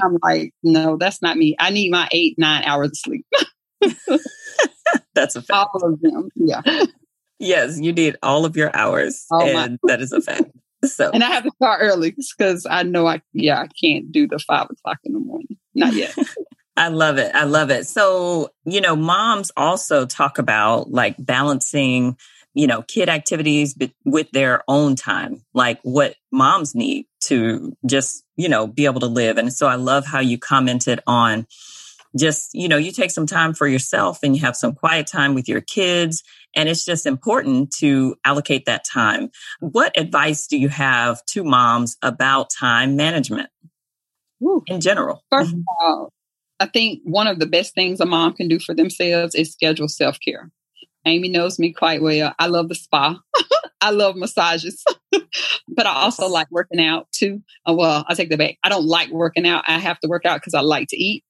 I'm 0.00 0.18
like, 0.22 0.52
no, 0.62 0.96
that's 0.96 1.20
not 1.20 1.36
me. 1.36 1.56
I 1.58 1.70
need 1.70 1.90
my 1.90 2.08
eight, 2.12 2.38
nine 2.38 2.62
hours 2.62 2.90
of 2.90 2.96
sleep. 2.96 3.26
That's 5.14 5.36
a 5.36 5.42
fact. 5.42 5.68
All 5.74 5.92
of 5.92 6.00
them. 6.00 6.28
Yeah. 6.34 6.60
Yes, 7.38 7.80
you 7.80 7.92
need 7.92 8.16
all 8.22 8.44
of 8.44 8.56
your 8.56 8.74
hours. 8.76 9.26
Oh, 9.30 9.44
and 9.44 9.78
my. 9.82 9.92
that 9.92 10.00
is 10.00 10.12
a 10.12 10.20
fact. 10.20 10.50
So 10.84 11.10
And 11.12 11.24
I 11.24 11.30
have 11.30 11.44
to 11.44 11.50
start 11.56 11.80
early 11.82 12.14
because 12.38 12.66
I 12.68 12.82
know 12.82 13.06
I 13.06 13.22
yeah, 13.32 13.60
I 13.60 13.68
can't 13.68 14.12
do 14.12 14.28
the 14.28 14.38
five 14.38 14.68
o'clock 14.70 14.98
in 15.04 15.12
the 15.12 15.18
morning. 15.18 15.56
Not 15.74 15.94
yet. 15.94 16.16
I 16.76 16.88
love 16.88 17.18
it. 17.18 17.34
I 17.34 17.44
love 17.44 17.70
it. 17.70 17.86
So, 17.86 18.50
you 18.64 18.80
know, 18.80 18.96
moms 18.96 19.52
also 19.56 20.06
talk 20.06 20.38
about 20.38 20.90
like 20.90 21.14
balancing, 21.18 22.16
you 22.52 22.66
know, 22.66 22.82
kid 22.82 23.08
activities 23.08 23.76
with 24.04 24.30
their 24.32 24.62
own 24.66 24.96
time, 24.96 25.44
like 25.54 25.78
what 25.82 26.16
moms 26.32 26.74
need 26.74 27.06
to 27.24 27.76
just, 27.86 28.24
you 28.36 28.48
know, 28.48 28.66
be 28.66 28.86
able 28.86 29.00
to 29.00 29.06
live. 29.06 29.38
And 29.38 29.52
so 29.52 29.68
I 29.68 29.76
love 29.76 30.04
how 30.04 30.18
you 30.18 30.36
commented 30.36 31.00
on 31.06 31.46
just, 32.18 32.50
you 32.52 32.68
know, 32.68 32.76
you 32.76 32.92
take 32.92 33.10
some 33.10 33.26
time 33.26 33.54
for 33.54 33.66
yourself 33.66 34.20
and 34.22 34.34
you 34.36 34.42
have 34.42 34.56
some 34.56 34.74
quiet 34.74 35.06
time 35.06 35.34
with 35.34 35.48
your 35.48 35.60
kids. 35.60 36.22
And 36.54 36.68
it's 36.68 36.84
just 36.84 37.06
important 37.06 37.72
to 37.78 38.16
allocate 38.24 38.66
that 38.66 38.84
time. 38.84 39.30
What 39.60 39.98
advice 39.98 40.46
do 40.46 40.56
you 40.56 40.68
have 40.68 41.24
to 41.26 41.42
moms 41.42 41.96
about 42.02 42.50
time 42.50 42.96
management 42.96 43.48
in 44.66 44.80
general? 44.80 45.24
First 45.30 45.50
mm-hmm. 45.50 45.60
of 45.60 45.64
all, 45.80 46.12
I 46.60 46.66
think 46.66 47.00
one 47.04 47.26
of 47.26 47.40
the 47.40 47.46
best 47.46 47.74
things 47.74 48.00
a 48.00 48.06
mom 48.06 48.34
can 48.34 48.48
do 48.48 48.58
for 48.60 48.74
themselves 48.74 49.34
is 49.34 49.50
schedule 49.52 49.88
self 49.88 50.18
care. 50.24 50.50
Amy 51.06 51.28
knows 51.28 51.58
me 51.58 51.72
quite 51.72 52.02
well. 52.02 52.34
I 52.38 52.46
love 52.46 52.68
the 52.68 52.74
spa. 52.74 53.18
I 53.80 53.90
love 53.90 54.16
massages, 54.16 54.82
but 55.12 55.86
I 55.86 55.92
also 55.94 56.26
like 56.26 56.50
working 56.50 56.80
out 56.80 57.06
too. 57.12 57.42
Uh, 57.68 57.74
well, 57.74 58.04
I 58.08 58.14
take 58.14 58.30
the 58.30 58.38
back. 58.38 58.56
I 58.64 58.70
don't 58.70 58.86
like 58.86 59.10
working 59.10 59.46
out. 59.46 59.64
I 59.66 59.78
have 59.78 60.00
to 60.00 60.08
work 60.08 60.24
out 60.24 60.40
because 60.40 60.54
I 60.54 60.60
like 60.60 60.88
to 60.88 60.96
eat. 60.96 61.22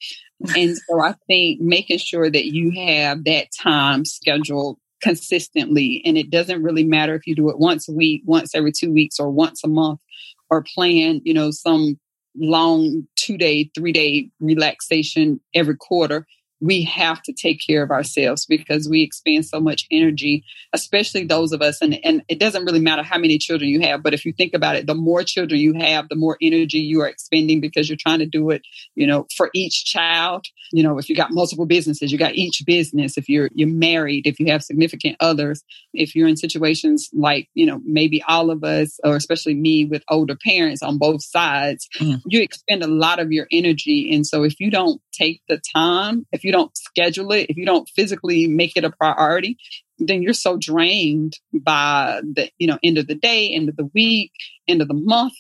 and 0.56 0.76
so 0.88 1.00
I 1.00 1.14
think 1.26 1.60
making 1.60 1.98
sure 1.98 2.30
that 2.30 2.46
you 2.46 2.70
have 2.86 3.24
that 3.24 3.48
time 3.60 4.04
scheduled 4.04 4.78
consistently, 5.02 6.00
and 6.04 6.16
it 6.16 6.30
doesn't 6.30 6.62
really 6.62 6.84
matter 6.84 7.16
if 7.16 7.26
you 7.26 7.34
do 7.34 7.50
it 7.50 7.58
once 7.58 7.88
a 7.88 7.92
week, 7.92 8.22
once 8.24 8.54
every 8.54 8.72
two 8.72 8.92
weeks, 8.92 9.18
or 9.18 9.30
once 9.30 9.64
a 9.64 9.68
month, 9.68 10.00
or 10.48 10.64
plan, 10.74 11.20
you 11.24 11.34
know, 11.34 11.50
some 11.50 11.98
long 12.36 13.06
two 13.16 13.36
day, 13.36 13.70
three 13.74 13.92
day 13.92 14.30
relaxation 14.38 15.40
every 15.54 15.76
quarter 15.76 16.24
we 16.64 16.82
have 16.84 17.20
to 17.22 17.32
take 17.32 17.60
care 17.64 17.82
of 17.82 17.90
ourselves 17.90 18.46
because 18.46 18.88
we 18.88 19.02
expend 19.02 19.44
so 19.44 19.60
much 19.60 19.86
energy, 19.90 20.42
especially 20.72 21.24
those 21.24 21.52
of 21.52 21.60
us. 21.60 21.82
And, 21.82 21.98
and 22.02 22.22
it 22.28 22.40
doesn't 22.40 22.64
really 22.64 22.80
matter 22.80 23.02
how 23.02 23.18
many 23.18 23.36
children 23.36 23.68
you 23.68 23.82
have, 23.82 24.02
but 24.02 24.14
if 24.14 24.24
you 24.24 24.32
think 24.32 24.54
about 24.54 24.76
it, 24.76 24.86
the 24.86 24.94
more 24.94 25.22
children 25.22 25.60
you 25.60 25.74
have, 25.74 26.08
the 26.08 26.16
more 26.16 26.38
energy 26.40 26.78
you 26.78 27.02
are 27.02 27.08
expending 27.08 27.60
because 27.60 27.90
you're 27.90 27.98
trying 28.00 28.20
to 28.20 28.26
do 28.26 28.48
it, 28.48 28.62
you 28.94 29.06
know, 29.06 29.26
for 29.36 29.50
each 29.54 29.84
child. 29.84 30.46
You 30.72 30.82
know, 30.82 30.96
if 30.98 31.10
you 31.10 31.14
got 31.14 31.32
multiple 31.32 31.66
businesses, 31.66 32.10
you 32.10 32.16
got 32.16 32.34
each 32.34 32.62
business. 32.66 33.18
If 33.18 33.28
you're 33.28 33.50
you're 33.52 33.68
married, 33.68 34.26
if 34.26 34.40
you 34.40 34.46
have 34.46 34.62
significant 34.62 35.16
others, 35.20 35.62
if 35.92 36.14
you're 36.14 36.28
in 36.28 36.38
situations 36.38 37.10
like, 37.12 37.48
you 37.52 37.66
know, 37.66 37.80
maybe 37.84 38.22
all 38.26 38.50
of 38.50 38.64
us, 38.64 38.98
or 39.04 39.16
especially 39.16 39.54
me 39.54 39.84
with 39.84 40.02
older 40.08 40.36
parents 40.42 40.82
on 40.82 40.96
both 40.96 41.22
sides, 41.22 41.86
mm. 42.00 42.22
you 42.26 42.40
expend 42.40 42.82
a 42.82 42.88
lot 42.88 43.20
of 43.20 43.30
your 43.30 43.46
energy. 43.52 44.14
And 44.14 44.26
so 44.26 44.44
if 44.44 44.58
you 44.58 44.70
don't 44.70 45.00
take 45.12 45.42
the 45.48 45.60
time, 45.74 46.26
if 46.32 46.42
you 46.42 46.53
don't 46.56 46.76
schedule 46.76 47.32
it, 47.32 47.50
if 47.50 47.56
you 47.56 47.66
don't 47.66 47.88
physically 47.88 48.46
make 48.46 48.76
it 48.76 48.84
a 48.84 48.90
priority, 48.90 49.56
then 49.98 50.22
you're 50.22 50.32
so 50.32 50.56
drained 50.56 51.38
by 51.52 52.20
the 52.22 52.50
you 52.58 52.66
know 52.66 52.78
end 52.82 52.98
of 52.98 53.06
the 53.06 53.14
day, 53.14 53.50
end 53.50 53.68
of 53.68 53.76
the 53.76 53.90
week, 53.94 54.32
end 54.68 54.82
of 54.82 54.88
the 54.88 54.94
month 54.94 55.34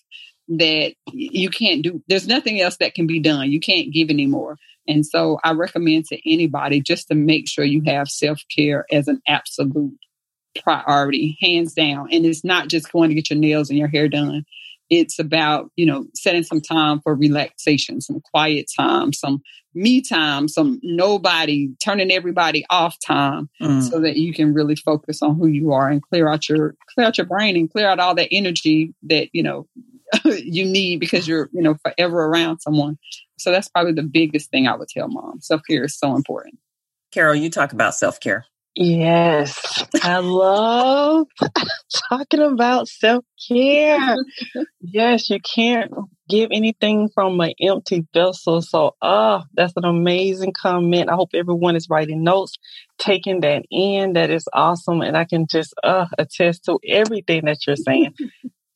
that 0.48 0.92
you 1.12 1.48
can't 1.48 1.82
do 1.82 2.02
there's 2.06 2.28
nothing 2.28 2.60
else 2.60 2.76
that 2.78 2.94
can 2.94 3.06
be 3.06 3.20
done. 3.20 3.50
You 3.50 3.60
can't 3.60 3.92
give 3.92 4.10
anymore. 4.10 4.58
And 4.86 5.06
so 5.06 5.38
I 5.42 5.52
recommend 5.52 6.04
to 6.06 6.30
anybody 6.30 6.80
just 6.80 7.08
to 7.08 7.14
make 7.14 7.48
sure 7.48 7.64
you 7.64 7.82
have 7.86 8.08
self-care 8.08 8.84
as 8.92 9.08
an 9.08 9.22
absolute 9.26 9.96
priority, 10.62 11.38
hands 11.40 11.72
down. 11.72 12.08
And 12.12 12.26
it's 12.26 12.44
not 12.44 12.68
just 12.68 12.92
going 12.92 13.08
to 13.08 13.14
get 13.14 13.30
your 13.30 13.38
nails 13.38 13.70
and 13.70 13.78
your 13.78 13.88
hair 13.88 14.08
done. 14.08 14.44
It's 15.00 15.18
about, 15.18 15.70
you 15.76 15.86
know, 15.86 16.06
setting 16.14 16.42
some 16.42 16.60
time 16.60 17.00
for 17.00 17.14
relaxation, 17.14 18.00
some 18.00 18.20
quiet 18.20 18.66
time, 18.76 19.12
some 19.12 19.42
me 19.74 20.00
time, 20.00 20.48
some 20.48 20.80
nobody 20.82 21.68
turning 21.84 22.12
everybody 22.12 22.64
off 22.70 22.96
time 23.04 23.48
mm. 23.60 23.82
so 23.82 24.00
that 24.00 24.16
you 24.16 24.32
can 24.32 24.54
really 24.54 24.76
focus 24.76 25.20
on 25.22 25.36
who 25.36 25.48
you 25.48 25.72
are 25.72 25.88
and 25.88 26.02
clear 26.02 26.28
out 26.28 26.48
your 26.48 26.76
clear 26.94 27.06
out 27.06 27.18
your 27.18 27.26
brain 27.26 27.56
and 27.56 27.70
clear 27.70 27.88
out 27.88 27.98
all 27.98 28.14
that 28.14 28.28
energy 28.30 28.94
that, 29.02 29.28
you 29.32 29.42
know, 29.42 29.66
you 30.24 30.64
need 30.64 31.00
because 31.00 31.26
you're, 31.26 31.48
you 31.52 31.62
know, 31.62 31.74
forever 31.82 32.26
around 32.26 32.60
someone. 32.60 32.98
So 33.38 33.50
that's 33.50 33.68
probably 33.68 33.92
the 33.92 34.02
biggest 34.02 34.50
thing 34.50 34.68
I 34.68 34.76
would 34.76 34.88
tell 34.88 35.08
mom. 35.08 35.40
Self-care 35.40 35.84
is 35.84 35.98
so 35.98 36.14
important. 36.14 36.58
Carol, 37.10 37.34
you 37.34 37.50
talk 37.50 37.72
about 37.72 37.94
self-care. 37.94 38.46
Yes, 38.76 39.84
I 40.02 40.18
love 40.18 41.28
talking 42.08 42.40
about 42.40 42.88
self 42.88 43.24
care. 43.48 44.16
yes, 44.80 45.30
you 45.30 45.38
can't 45.40 45.92
give 46.28 46.48
anything 46.52 47.08
from 47.14 47.40
an 47.40 47.52
empty 47.60 48.04
vessel. 48.12 48.62
So, 48.62 48.96
oh, 49.00 49.42
that's 49.54 49.74
an 49.76 49.84
amazing 49.84 50.54
comment. 50.60 51.08
I 51.08 51.14
hope 51.14 51.30
everyone 51.34 51.76
is 51.76 51.88
writing 51.88 52.24
notes, 52.24 52.56
taking 52.98 53.42
that 53.42 53.62
in. 53.70 54.14
That 54.14 54.30
is 54.30 54.48
awesome. 54.52 55.02
And 55.02 55.16
I 55.16 55.24
can 55.24 55.46
just 55.46 55.72
uh, 55.84 56.06
attest 56.18 56.64
to 56.64 56.80
everything 56.88 57.44
that 57.44 57.66
you're 57.66 57.76
saying. 57.76 58.14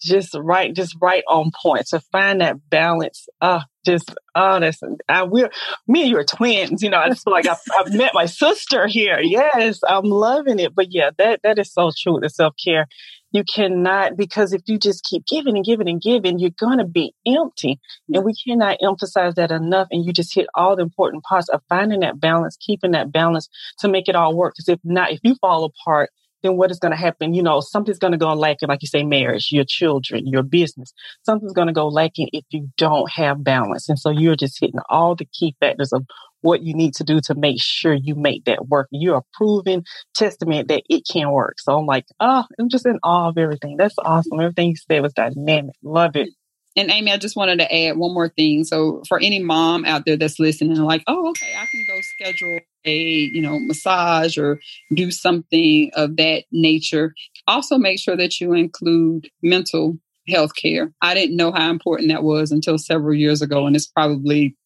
Just 0.01 0.35
right, 0.35 0.75
just 0.75 0.97
right 1.01 1.25
on 1.29 1.51
point 1.63 1.87
to 1.89 2.01
find 2.13 2.41
that 2.41 2.57
balance. 2.71 3.29
Uh, 3.41 3.61
just 3.85 4.15
oh, 4.35 4.61
that's 4.61 4.81
I 5.09 5.23
we're 5.25 5.51
me 5.87 6.03
and 6.03 6.11
you 6.11 6.19
are 6.19 6.25
twins. 6.25 6.83
You 6.83 6.91
know, 6.91 6.99
I 6.99 7.09
just 7.09 7.25
feel 7.25 7.33
like 7.33 7.47
I've, 7.47 7.59
I've 7.79 7.93
met 7.93 8.13
my 8.15 8.27
sister 8.27 8.87
here. 8.87 9.19
Yes, 9.21 9.81
I'm 9.87 10.05
loving 10.05 10.59
it. 10.59 10.75
But 10.75 10.89
yeah, 10.91 11.11
that 11.19 11.41
that 11.43 11.59
is 11.59 11.73
so 11.73 11.91
true. 11.97 12.19
The 12.21 12.29
self 12.29 12.55
care, 12.63 12.87
you 13.33 13.45
cannot 13.45 14.17
because 14.17 14.53
if 14.53 14.63
you 14.67 14.79
just 14.79 15.05
keep 15.05 15.27
giving 15.27 15.57
and 15.57 15.65
giving 15.65 15.89
and 15.89 16.01
giving, 16.01 16.39
you're 16.39 16.51
gonna 16.59 16.87
be 16.87 17.15
empty. 17.27 17.81
And 18.13 18.25
we 18.25 18.35
cannot 18.35 18.79
emphasize 18.83 19.35
that 19.35 19.51
enough. 19.51 19.89
And 19.91 20.05
you 20.05 20.13
just 20.13 20.35
hit 20.35 20.47
all 20.55 20.77
the 20.77 20.83
important 20.83 21.25
parts 21.25 21.49
of 21.49 21.63
finding 21.69 22.01
that 22.01 22.21
balance, 22.21 22.57
keeping 22.57 22.93
that 22.93 23.13
balance 23.13 23.49
to 23.81 23.89
make 23.89 24.09
it 24.09 24.17
all 24.17 24.37
work. 24.37 24.55
Because 24.55 24.69
if 24.69 24.81
not, 24.85 25.13
if 25.13 25.21
you 25.23 25.35
fall 25.41 25.65
apart 25.65 26.11
then 26.43 26.57
what 26.57 26.71
is 26.71 26.79
going 26.79 26.93
to 26.93 26.97
happen? 26.97 27.35
You 27.35 27.43
know, 27.43 27.61
something's 27.61 27.99
going 27.99 28.13
to 28.13 28.19
go 28.19 28.33
lacking, 28.33 28.69
like 28.69 28.83
you 28.83 28.89
say, 28.89 29.03
marriage, 29.03 29.49
your 29.51 29.65
children, 29.67 30.27
your 30.27 30.43
business. 30.43 30.93
Something's 31.25 31.53
going 31.53 31.69
to 31.69 31.73
go 31.73 31.89
lacking 31.89 32.29
if 32.33 32.45
you 32.51 32.69
don't 32.77 33.11
have 33.13 33.43
balance. 33.43 33.89
And 33.89 33.99
so 33.99 34.11
you're 34.11 34.37
just 34.37 34.61
hitting 34.61 34.81
all 34.89 35.15
the 35.15 35.27
key 35.27 35.57
factors 35.61 35.93
of 35.93 36.05
what 36.41 36.63
you 36.63 36.75
need 36.75 36.95
to 36.95 37.05
do 37.05 37.21
to 37.21 37.35
make 37.35 37.61
sure 37.61 37.93
you 37.93 38.15
make 38.15 38.45
that 38.45 38.69
work. 38.69 38.89
You're 38.91 39.19
a 39.19 39.23
proven 39.35 39.83
testament 40.15 40.69
that 40.69 40.83
it 40.89 41.03
can 41.11 41.31
work. 41.33 41.57
So 41.59 41.77
I'm 41.77 41.87
like, 41.87 42.07
oh, 42.21 42.45
I'm 42.59 42.69
just 42.69 42.87
in 42.87 42.99
awe 43.03 43.29
of 43.29 43.39
everything. 43.39 43.77
That's 43.77 43.97
awesome. 43.99 44.41
Everything 44.41 44.71
you 44.71 44.77
said 44.77 45.03
was 45.03 45.13
dynamic. 45.13 45.75
Love 45.83 46.17
it. 46.17 46.29
And 46.79 46.93
Amy, 46.93 47.11
I 47.11 47.17
just 47.17 47.35
wanted 47.35 47.59
to 47.59 47.75
add 47.75 47.97
one 47.97 48.15
more 48.15 48.29
thing. 48.29 48.63
So 48.63 49.03
for 49.09 49.19
any 49.19 49.41
mom 49.41 49.85
out 49.85 50.05
there 50.07 50.17
that's 50.17 50.39
listening, 50.39 50.77
like, 50.77 51.03
oh, 51.09 51.31
okay, 51.31 51.53
I 51.59 51.67
can 51.67 51.85
go 51.89 52.01
schedule 52.01 52.61
a, 52.85 52.97
you 52.97 53.43
know, 53.43 53.59
massage 53.59 54.39
or 54.39 54.61
do 54.95 55.11
something 55.11 55.91
of 55.95 56.17
that 56.19 56.45
nature. 56.53 57.15
Also 57.49 57.79
make 57.79 57.99
sure 57.99 58.17
that 58.17 58.41
you 58.41 58.53
include 58.53 59.29
mental 59.43 59.99
health 60.29 60.55
care. 60.55 60.93
I 61.03 61.15
didn't 61.15 61.37
know 61.37 61.51
how 61.51 61.69
important 61.69 62.11
that 62.11 62.23
was 62.23 62.53
until 62.53 62.79
several 62.79 63.15
years 63.15 63.43
ago. 63.43 63.67
And 63.67 63.75
it's 63.75 63.89
probably 63.89 64.57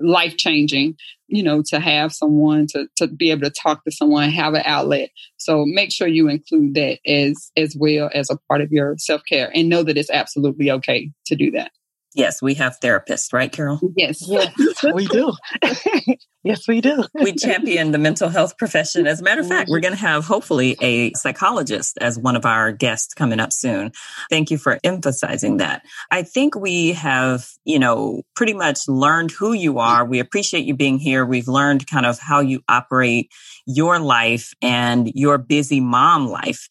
life 0.00 0.36
changing, 0.36 0.96
you 1.32 1.42
know, 1.42 1.62
to 1.68 1.80
have 1.80 2.12
someone 2.12 2.66
to, 2.68 2.86
to 2.96 3.08
be 3.08 3.30
able 3.30 3.42
to 3.42 3.50
talk 3.50 3.82
to 3.84 3.90
someone, 3.90 4.30
have 4.30 4.54
an 4.54 4.62
outlet. 4.64 5.10
So 5.38 5.64
make 5.66 5.90
sure 5.90 6.06
you 6.06 6.28
include 6.28 6.74
that 6.74 6.98
as 7.06 7.50
as 7.56 7.74
well 7.78 8.10
as 8.12 8.28
a 8.30 8.36
part 8.48 8.60
of 8.60 8.70
your 8.70 8.96
self 8.98 9.22
care 9.26 9.50
and 9.54 9.68
know 9.68 9.82
that 9.82 9.96
it's 9.96 10.10
absolutely 10.10 10.70
okay 10.70 11.10
to 11.26 11.34
do 11.34 11.50
that. 11.52 11.72
Yes, 12.14 12.42
we 12.42 12.54
have 12.54 12.78
therapists, 12.80 13.32
right, 13.32 13.50
Carol? 13.50 13.80
Yes. 13.96 14.22
Yes, 14.28 14.82
we 14.94 15.06
do. 15.06 15.32
yes, 16.44 16.68
we 16.68 16.80
do. 16.80 17.04
we 17.14 17.32
champion 17.32 17.92
the 17.92 17.98
mental 17.98 18.28
health 18.28 18.56
profession. 18.58 19.06
As 19.06 19.20
a 19.20 19.24
matter 19.24 19.40
of 19.40 19.48
fact, 19.48 19.68
we're 19.70 19.80
going 19.80 19.94
to 19.94 20.00
have 20.00 20.24
hopefully 20.24 20.76
a 20.80 21.12
psychologist 21.14 21.98
as 22.00 22.18
one 22.18 22.36
of 22.36 22.44
our 22.44 22.72
guests 22.72 23.14
coming 23.14 23.40
up 23.40 23.52
soon. 23.52 23.92
Thank 24.30 24.50
you 24.50 24.58
for 24.58 24.78
emphasizing 24.84 25.58
that. 25.58 25.82
I 26.10 26.22
think 26.22 26.54
we 26.54 26.92
have, 26.92 27.48
you 27.64 27.78
know, 27.78 28.22
pretty 28.34 28.54
much 28.54 28.88
learned 28.88 29.30
who 29.30 29.52
you 29.52 29.78
are. 29.78 30.04
We 30.04 30.18
appreciate 30.18 30.64
you 30.64 30.74
being 30.74 30.98
here. 30.98 31.24
We've 31.24 31.48
learned 31.48 31.86
kind 31.86 32.06
of 32.06 32.18
how 32.18 32.40
you 32.40 32.62
operate 32.68 33.30
your 33.66 33.98
life 33.98 34.52
and 34.60 35.10
your 35.14 35.38
busy 35.38 35.80
mom 35.80 36.28
life. 36.28 36.68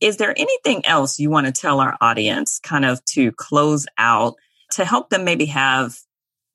Is 0.00 0.16
there 0.18 0.34
anything 0.36 0.86
else 0.86 1.18
you 1.18 1.30
want 1.30 1.46
to 1.46 1.52
tell 1.52 1.80
our 1.80 1.96
audience 2.00 2.60
kind 2.60 2.84
of 2.84 3.04
to 3.06 3.32
close 3.32 3.86
out 3.98 4.34
to 4.72 4.84
help 4.84 5.10
them 5.10 5.24
maybe 5.24 5.46
have 5.46 5.96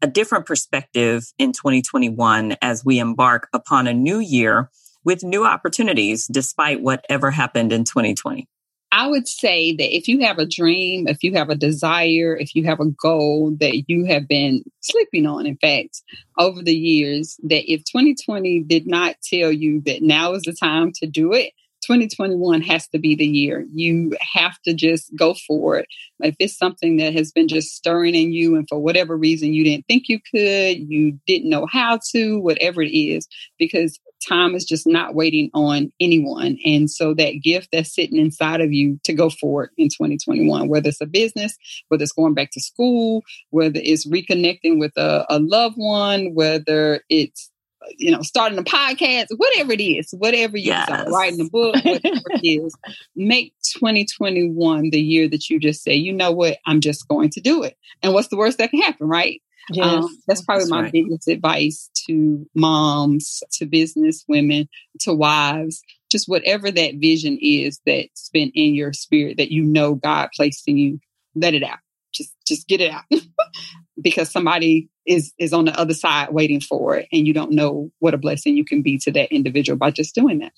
a 0.01 0.07
different 0.07 0.45
perspective 0.45 1.31
in 1.37 1.53
2021 1.53 2.57
as 2.61 2.83
we 2.83 2.99
embark 2.99 3.47
upon 3.53 3.87
a 3.87 3.93
new 3.93 4.19
year 4.19 4.69
with 5.03 5.23
new 5.23 5.45
opportunities 5.45 6.27
despite 6.27 6.81
whatever 6.81 7.31
happened 7.31 7.71
in 7.71 7.83
2020? 7.83 8.47
I 8.91 9.07
would 9.07 9.27
say 9.27 9.75
that 9.75 9.95
if 9.95 10.07
you 10.07 10.19
have 10.19 10.37
a 10.37 10.45
dream, 10.45 11.07
if 11.07 11.23
you 11.23 11.33
have 11.33 11.49
a 11.49 11.55
desire, 11.55 12.37
if 12.37 12.53
you 12.53 12.65
have 12.65 12.79
a 12.79 12.91
goal 12.91 13.55
that 13.59 13.85
you 13.87 14.05
have 14.05 14.27
been 14.27 14.63
sleeping 14.81 15.25
on, 15.25 15.47
in 15.47 15.57
fact, 15.57 16.03
over 16.37 16.61
the 16.61 16.75
years, 16.75 17.35
that 17.41 17.71
if 17.71 17.83
2020 17.85 18.59
did 18.59 18.85
not 18.85 19.15
tell 19.23 19.51
you 19.51 19.81
that 19.87 20.03
now 20.03 20.33
is 20.33 20.43
the 20.43 20.53
time 20.53 20.91
to 20.97 21.07
do 21.07 21.33
it, 21.33 21.53
2021 21.85 22.61
has 22.61 22.87
to 22.89 22.99
be 22.99 23.15
the 23.15 23.25
year. 23.25 23.65
You 23.73 24.15
have 24.33 24.59
to 24.63 24.73
just 24.73 25.15
go 25.15 25.35
for 25.47 25.77
it. 25.77 25.87
If 26.19 26.35
it's 26.39 26.57
something 26.57 26.97
that 26.97 27.13
has 27.13 27.31
been 27.31 27.47
just 27.47 27.75
stirring 27.75 28.15
in 28.15 28.33
you, 28.33 28.55
and 28.55 28.67
for 28.67 28.79
whatever 28.79 29.17
reason 29.17 29.53
you 29.53 29.63
didn't 29.63 29.85
think 29.87 30.07
you 30.07 30.19
could, 30.19 30.77
you 30.77 31.19
didn't 31.27 31.49
know 31.49 31.65
how 31.65 31.99
to, 32.11 32.39
whatever 32.39 32.81
it 32.81 32.95
is, 32.95 33.27
because 33.57 33.99
time 34.27 34.55
is 34.55 34.65
just 34.65 34.87
not 34.87 35.15
waiting 35.15 35.49
on 35.53 35.91
anyone. 35.99 36.57
And 36.65 36.89
so 36.89 37.13
that 37.15 37.41
gift 37.43 37.69
that's 37.71 37.93
sitting 37.93 38.17
inside 38.17 38.61
of 38.61 38.71
you 38.71 38.99
to 39.03 39.13
go 39.13 39.29
for 39.29 39.65
it 39.65 39.71
in 39.77 39.89
2021, 39.89 40.67
whether 40.67 40.89
it's 40.89 41.01
a 41.01 41.05
business, 41.05 41.57
whether 41.89 42.03
it's 42.03 42.13
going 42.13 42.33
back 42.33 42.51
to 42.51 42.61
school, 42.61 43.23
whether 43.49 43.79
it's 43.83 44.07
reconnecting 44.07 44.79
with 44.79 44.93
a, 44.97 45.25
a 45.29 45.39
loved 45.39 45.75
one, 45.77 46.33
whether 46.33 47.01
it's 47.09 47.51
you 47.97 48.11
know, 48.11 48.21
starting 48.21 48.57
a 48.57 48.63
podcast, 48.63 49.27
whatever 49.35 49.71
it 49.73 49.81
is, 49.81 50.13
whatever 50.17 50.57
you 50.57 50.67
yes. 50.67 50.89
are, 50.89 51.09
writing 51.09 51.41
a 51.41 51.49
book, 51.49 51.75
whatever 51.75 52.21
it 52.31 52.41
is, 52.43 52.75
make 53.15 53.53
2021 53.79 54.89
the 54.89 55.01
year 55.01 55.27
that 55.27 55.49
you 55.49 55.59
just 55.59 55.83
say, 55.83 55.93
you 55.93 56.13
know 56.13 56.31
what, 56.31 56.57
I'm 56.65 56.81
just 56.81 57.07
going 57.07 57.29
to 57.31 57.41
do 57.41 57.63
it. 57.63 57.77
And 58.01 58.13
what's 58.13 58.29
the 58.29 58.37
worst 58.37 58.57
that 58.57 58.71
can 58.71 58.81
happen, 58.81 59.07
right? 59.07 59.41
Yes. 59.71 59.85
Um, 59.85 60.17
that's 60.27 60.41
probably 60.41 60.63
that's 60.63 60.71
my 60.71 60.81
right. 60.83 60.91
biggest 60.91 61.27
advice 61.27 61.89
to 62.07 62.45
moms, 62.53 63.41
to 63.53 63.65
business 63.65 64.25
women, 64.27 64.67
to 65.01 65.13
wives, 65.13 65.81
just 66.11 66.27
whatever 66.27 66.69
that 66.69 66.95
vision 66.95 67.37
is 67.41 67.79
that's 67.85 68.29
been 68.29 68.51
in 68.53 68.75
your 68.75 68.93
spirit 68.93 69.37
that 69.37 69.51
you 69.51 69.63
know 69.63 69.95
God 69.95 70.29
placed 70.35 70.67
in 70.67 70.77
you, 70.77 70.99
let 71.35 71.53
it 71.53 71.63
out. 71.63 71.79
Just 72.13 72.35
just 72.45 72.67
get 72.67 72.81
it 72.81 72.91
out. 72.91 73.03
because 74.01 74.31
somebody 74.31 74.89
is 75.05 75.33
is 75.37 75.53
on 75.53 75.65
the 75.65 75.77
other 75.79 75.93
side 75.93 76.29
waiting 76.31 76.61
for 76.61 76.95
it 76.95 77.07
and 77.11 77.27
you 77.27 77.33
don't 77.33 77.51
know 77.51 77.91
what 77.99 78.13
a 78.13 78.17
blessing 78.17 78.55
you 78.55 78.65
can 78.65 78.81
be 78.81 78.97
to 78.97 79.11
that 79.11 79.31
individual 79.31 79.77
by 79.77 79.91
just 79.91 80.15
doing 80.15 80.39
that. 80.39 80.53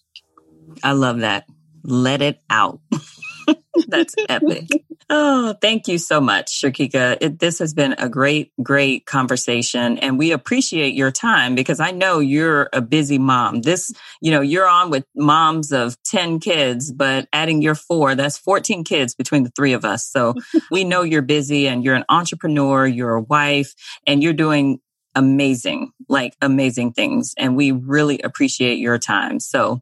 I 0.84 0.92
love 0.92 1.20
that. 1.20 1.46
Let 1.84 2.22
it 2.22 2.42
out. 2.50 2.80
That's 3.88 4.16
epic. 4.30 4.68
Oh, 5.10 5.56
thank 5.62 5.88
you 5.88 5.98
so 5.98 6.20
much, 6.20 6.62
Sharkika. 6.62 7.18
It, 7.22 7.40
this 7.40 7.60
has 7.60 7.74
been 7.74 7.94
a 7.98 8.10
great, 8.10 8.52
great 8.64 9.06
conversation. 9.06 10.00
And 10.00 10.18
we 10.18 10.32
appreciate 10.32 10.96
your 10.96 11.12
time 11.12 11.54
because 11.56 11.80
I 11.80 11.92
know 11.92 12.20
you're 12.20 12.70
a 12.74 12.82
busy 12.82 13.20
mom. 13.20 13.62
This, 13.62 13.92
you 14.22 14.32
know, 14.32 14.42
you're 14.42 14.68
on 14.68 14.90
with 14.90 15.06
moms 15.16 15.72
of 15.72 16.02
10 16.04 16.40
kids, 16.40 16.92
but 16.92 17.28
adding 17.32 17.62
your 17.62 17.76
four, 17.76 18.16
that's 18.16 18.38
14 18.38 18.84
kids 18.84 19.14
between 19.14 19.44
the 19.44 19.52
three 19.56 19.74
of 19.74 19.86
us. 19.86 20.08
So 20.08 20.34
we 20.72 20.84
know 20.84 21.04
you're 21.04 21.22
busy 21.22 21.68
and 21.68 21.84
you're 21.84 21.96
an 21.96 22.06
entrepreneur, 22.10 22.88
you're 22.88 23.16
a 23.16 23.22
wife, 23.22 23.74
and 24.08 24.24
you're 24.24 24.34
doing 24.34 24.80
amazing, 25.14 25.92
like 26.10 26.36
amazing 26.42 26.94
things. 26.94 27.34
And 27.38 27.56
we 27.56 27.72
really 27.72 28.20
appreciate 28.22 28.80
your 28.80 28.98
time. 28.98 29.40
So, 29.40 29.82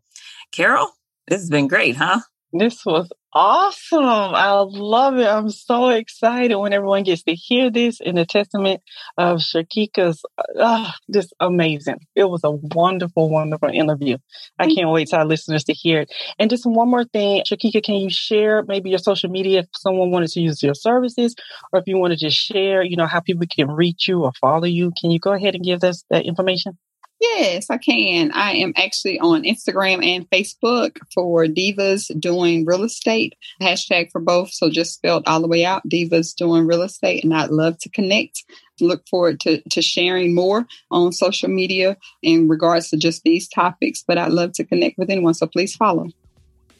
Carol, 0.51 0.89
this 1.27 1.41
has 1.41 1.49
been 1.49 1.67
great, 1.67 1.95
huh? 1.95 2.19
This 2.51 2.85
was 2.85 3.09
awesome. 3.33 4.03
I 4.05 4.51
love 4.67 5.17
it. 5.17 5.27
I'm 5.27 5.49
so 5.49 5.89
excited 5.89 6.55
when 6.55 6.73
everyone 6.73 7.03
gets 7.03 7.23
to 7.23 7.33
hear 7.33 7.69
this 7.71 7.99
in 7.99 8.15
the 8.15 8.25
testament 8.25 8.81
of 9.17 9.39
Sharkika's 9.39 10.23
uh, 10.59 10.91
just 11.11 11.33
amazing. 11.39 11.99
It 12.15 12.25
was 12.25 12.41
a 12.43 12.51
wonderful, 12.51 13.29
wonderful 13.29 13.69
interview. 13.69 14.17
I 14.59 14.67
can't 14.73 14.89
wait 14.91 15.09
to 15.09 15.17
our 15.17 15.25
listeners 15.25 15.63
to 15.65 15.73
hear 15.73 16.01
it. 16.01 16.13
And 16.39 16.49
just 16.49 16.65
one 16.65 16.89
more 16.89 17.05
thing, 17.05 17.43
Sharkika, 17.49 17.83
can 17.83 17.95
you 17.95 18.09
share 18.09 18.63
maybe 18.63 18.89
your 18.89 18.99
social 18.99 19.29
media 19.29 19.59
if 19.59 19.67
someone 19.75 20.11
wanted 20.11 20.29
to 20.31 20.41
use 20.41 20.61
your 20.61 20.75
services 20.75 21.35
or 21.71 21.79
if 21.79 21.87
you 21.87 21.97
want 21.97 22.11
to 22.13 22.17
just 22.17 22.37
share, 22.37 22.83
you 22.83 22.97
know, 22.97 23.07
how 23.07 23.19
people 23.19 23.45
can 23.49 23.71
reach 23.71 24.07
you 24.07 24.23
or 24.23 24.31
follow 24.39 24.65
you? 24.65 24.91
Can 24.99 25.11
you 25.11 25.19
go 25.19 25.33
ahead 25.33 25.55
and 25.55 25.63
give 25.63 25.83
us 25.83 26.03
that 26.09 26.25
information? 26.25 26.77
Yes, 27.23 27.69
I 27.69 27.77
can. 27.77 28.31
I 28.33 28.51
am 28.55 28.73
actually 28.75 29.17
on 29.17 29.43
Instagram 29.43 30.05
and 30.05 30.29
Facebook 30.29 30.97
for 31.13 31.45
Divas 31.45 32.11
Doing 32.19 32.65
Real 32.65 32.83
Estate. 32.83 33.35
Hashtag 33.61 34.11
for 34.11 34.19
both. 34.19 34.51
So 34.51 34.69
just 34.69 34.93
spelled 34.93 35.23
all 35.25 35.39
the 35.39 35.47
way 35.47 35.63
out 35.63 35.87
Divas 35.87 36.35
Doing 36.35 36.67
Real 36.67 36.81
Estate. 36.81 37.23
And 37.23 37.33
I'd 37.33 37.49
love 37.49 37.77
to 37.79 37.89
connect. 37.89 38.43
Look 38.81 39.07
forward 39.07 39.39
to, 39.41 39.61
to 39.69 39.81
sharing 39.81 40.35
more 40.35 40.67
on 40.91 41.13
social 41.13 41.47
media 41.47 41.95
in 42.21 42.49
regards 42.49 42.89
to 42.89 42.97
just 42.97 43.23
these 43.23 43.47
topics. 43.47 44.03
But 44.05 44.17
I'd 44.17 44.33
love 44.33 44.51
to 44.53 44.65
connect 44.65 44.97
with 44.97 45.09
anyone. 45.09 45.33
So 45.33 45.47
please 45.47 45.73
follow. 45.77 46.09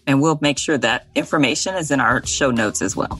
And 0.06 0.22
we'll 0.22 0.40
make 0.42 0.58
sure 0.58 0.78
that 0.78 1.08
information 1.16 1.76
is 1.76 1.90
in 1.90 2.02
our 2.02 2.26
show 2.26 2.52
notes 2.52 2.82
as 2.82 2.98
well. 2.98 3.18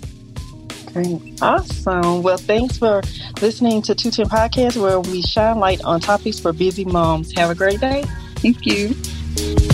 Awesome. 1.42 2.22
Well, 2.24 2.38
thanks 2.38 2.78
for 2.78 3.02
listening 3.42 3.82
to 3.84 3.96
210 3.96 4.26
Podcast, 4.28 4.82
where 4.82 5.00
we 5.00 5.22
shine 5.22 5.60
light 5.60 5.84
on 5.84 6.00
topics 6.00 6.40
for 6.40 6.54
busy 6.54 6.86
moms. 6.86 7.32
Have 7.38 7.50
a 7.50 7.56
great 7.56 7.80
day. 7.80 8.04
Thank 8.36 8.66
you. 8.66 9.73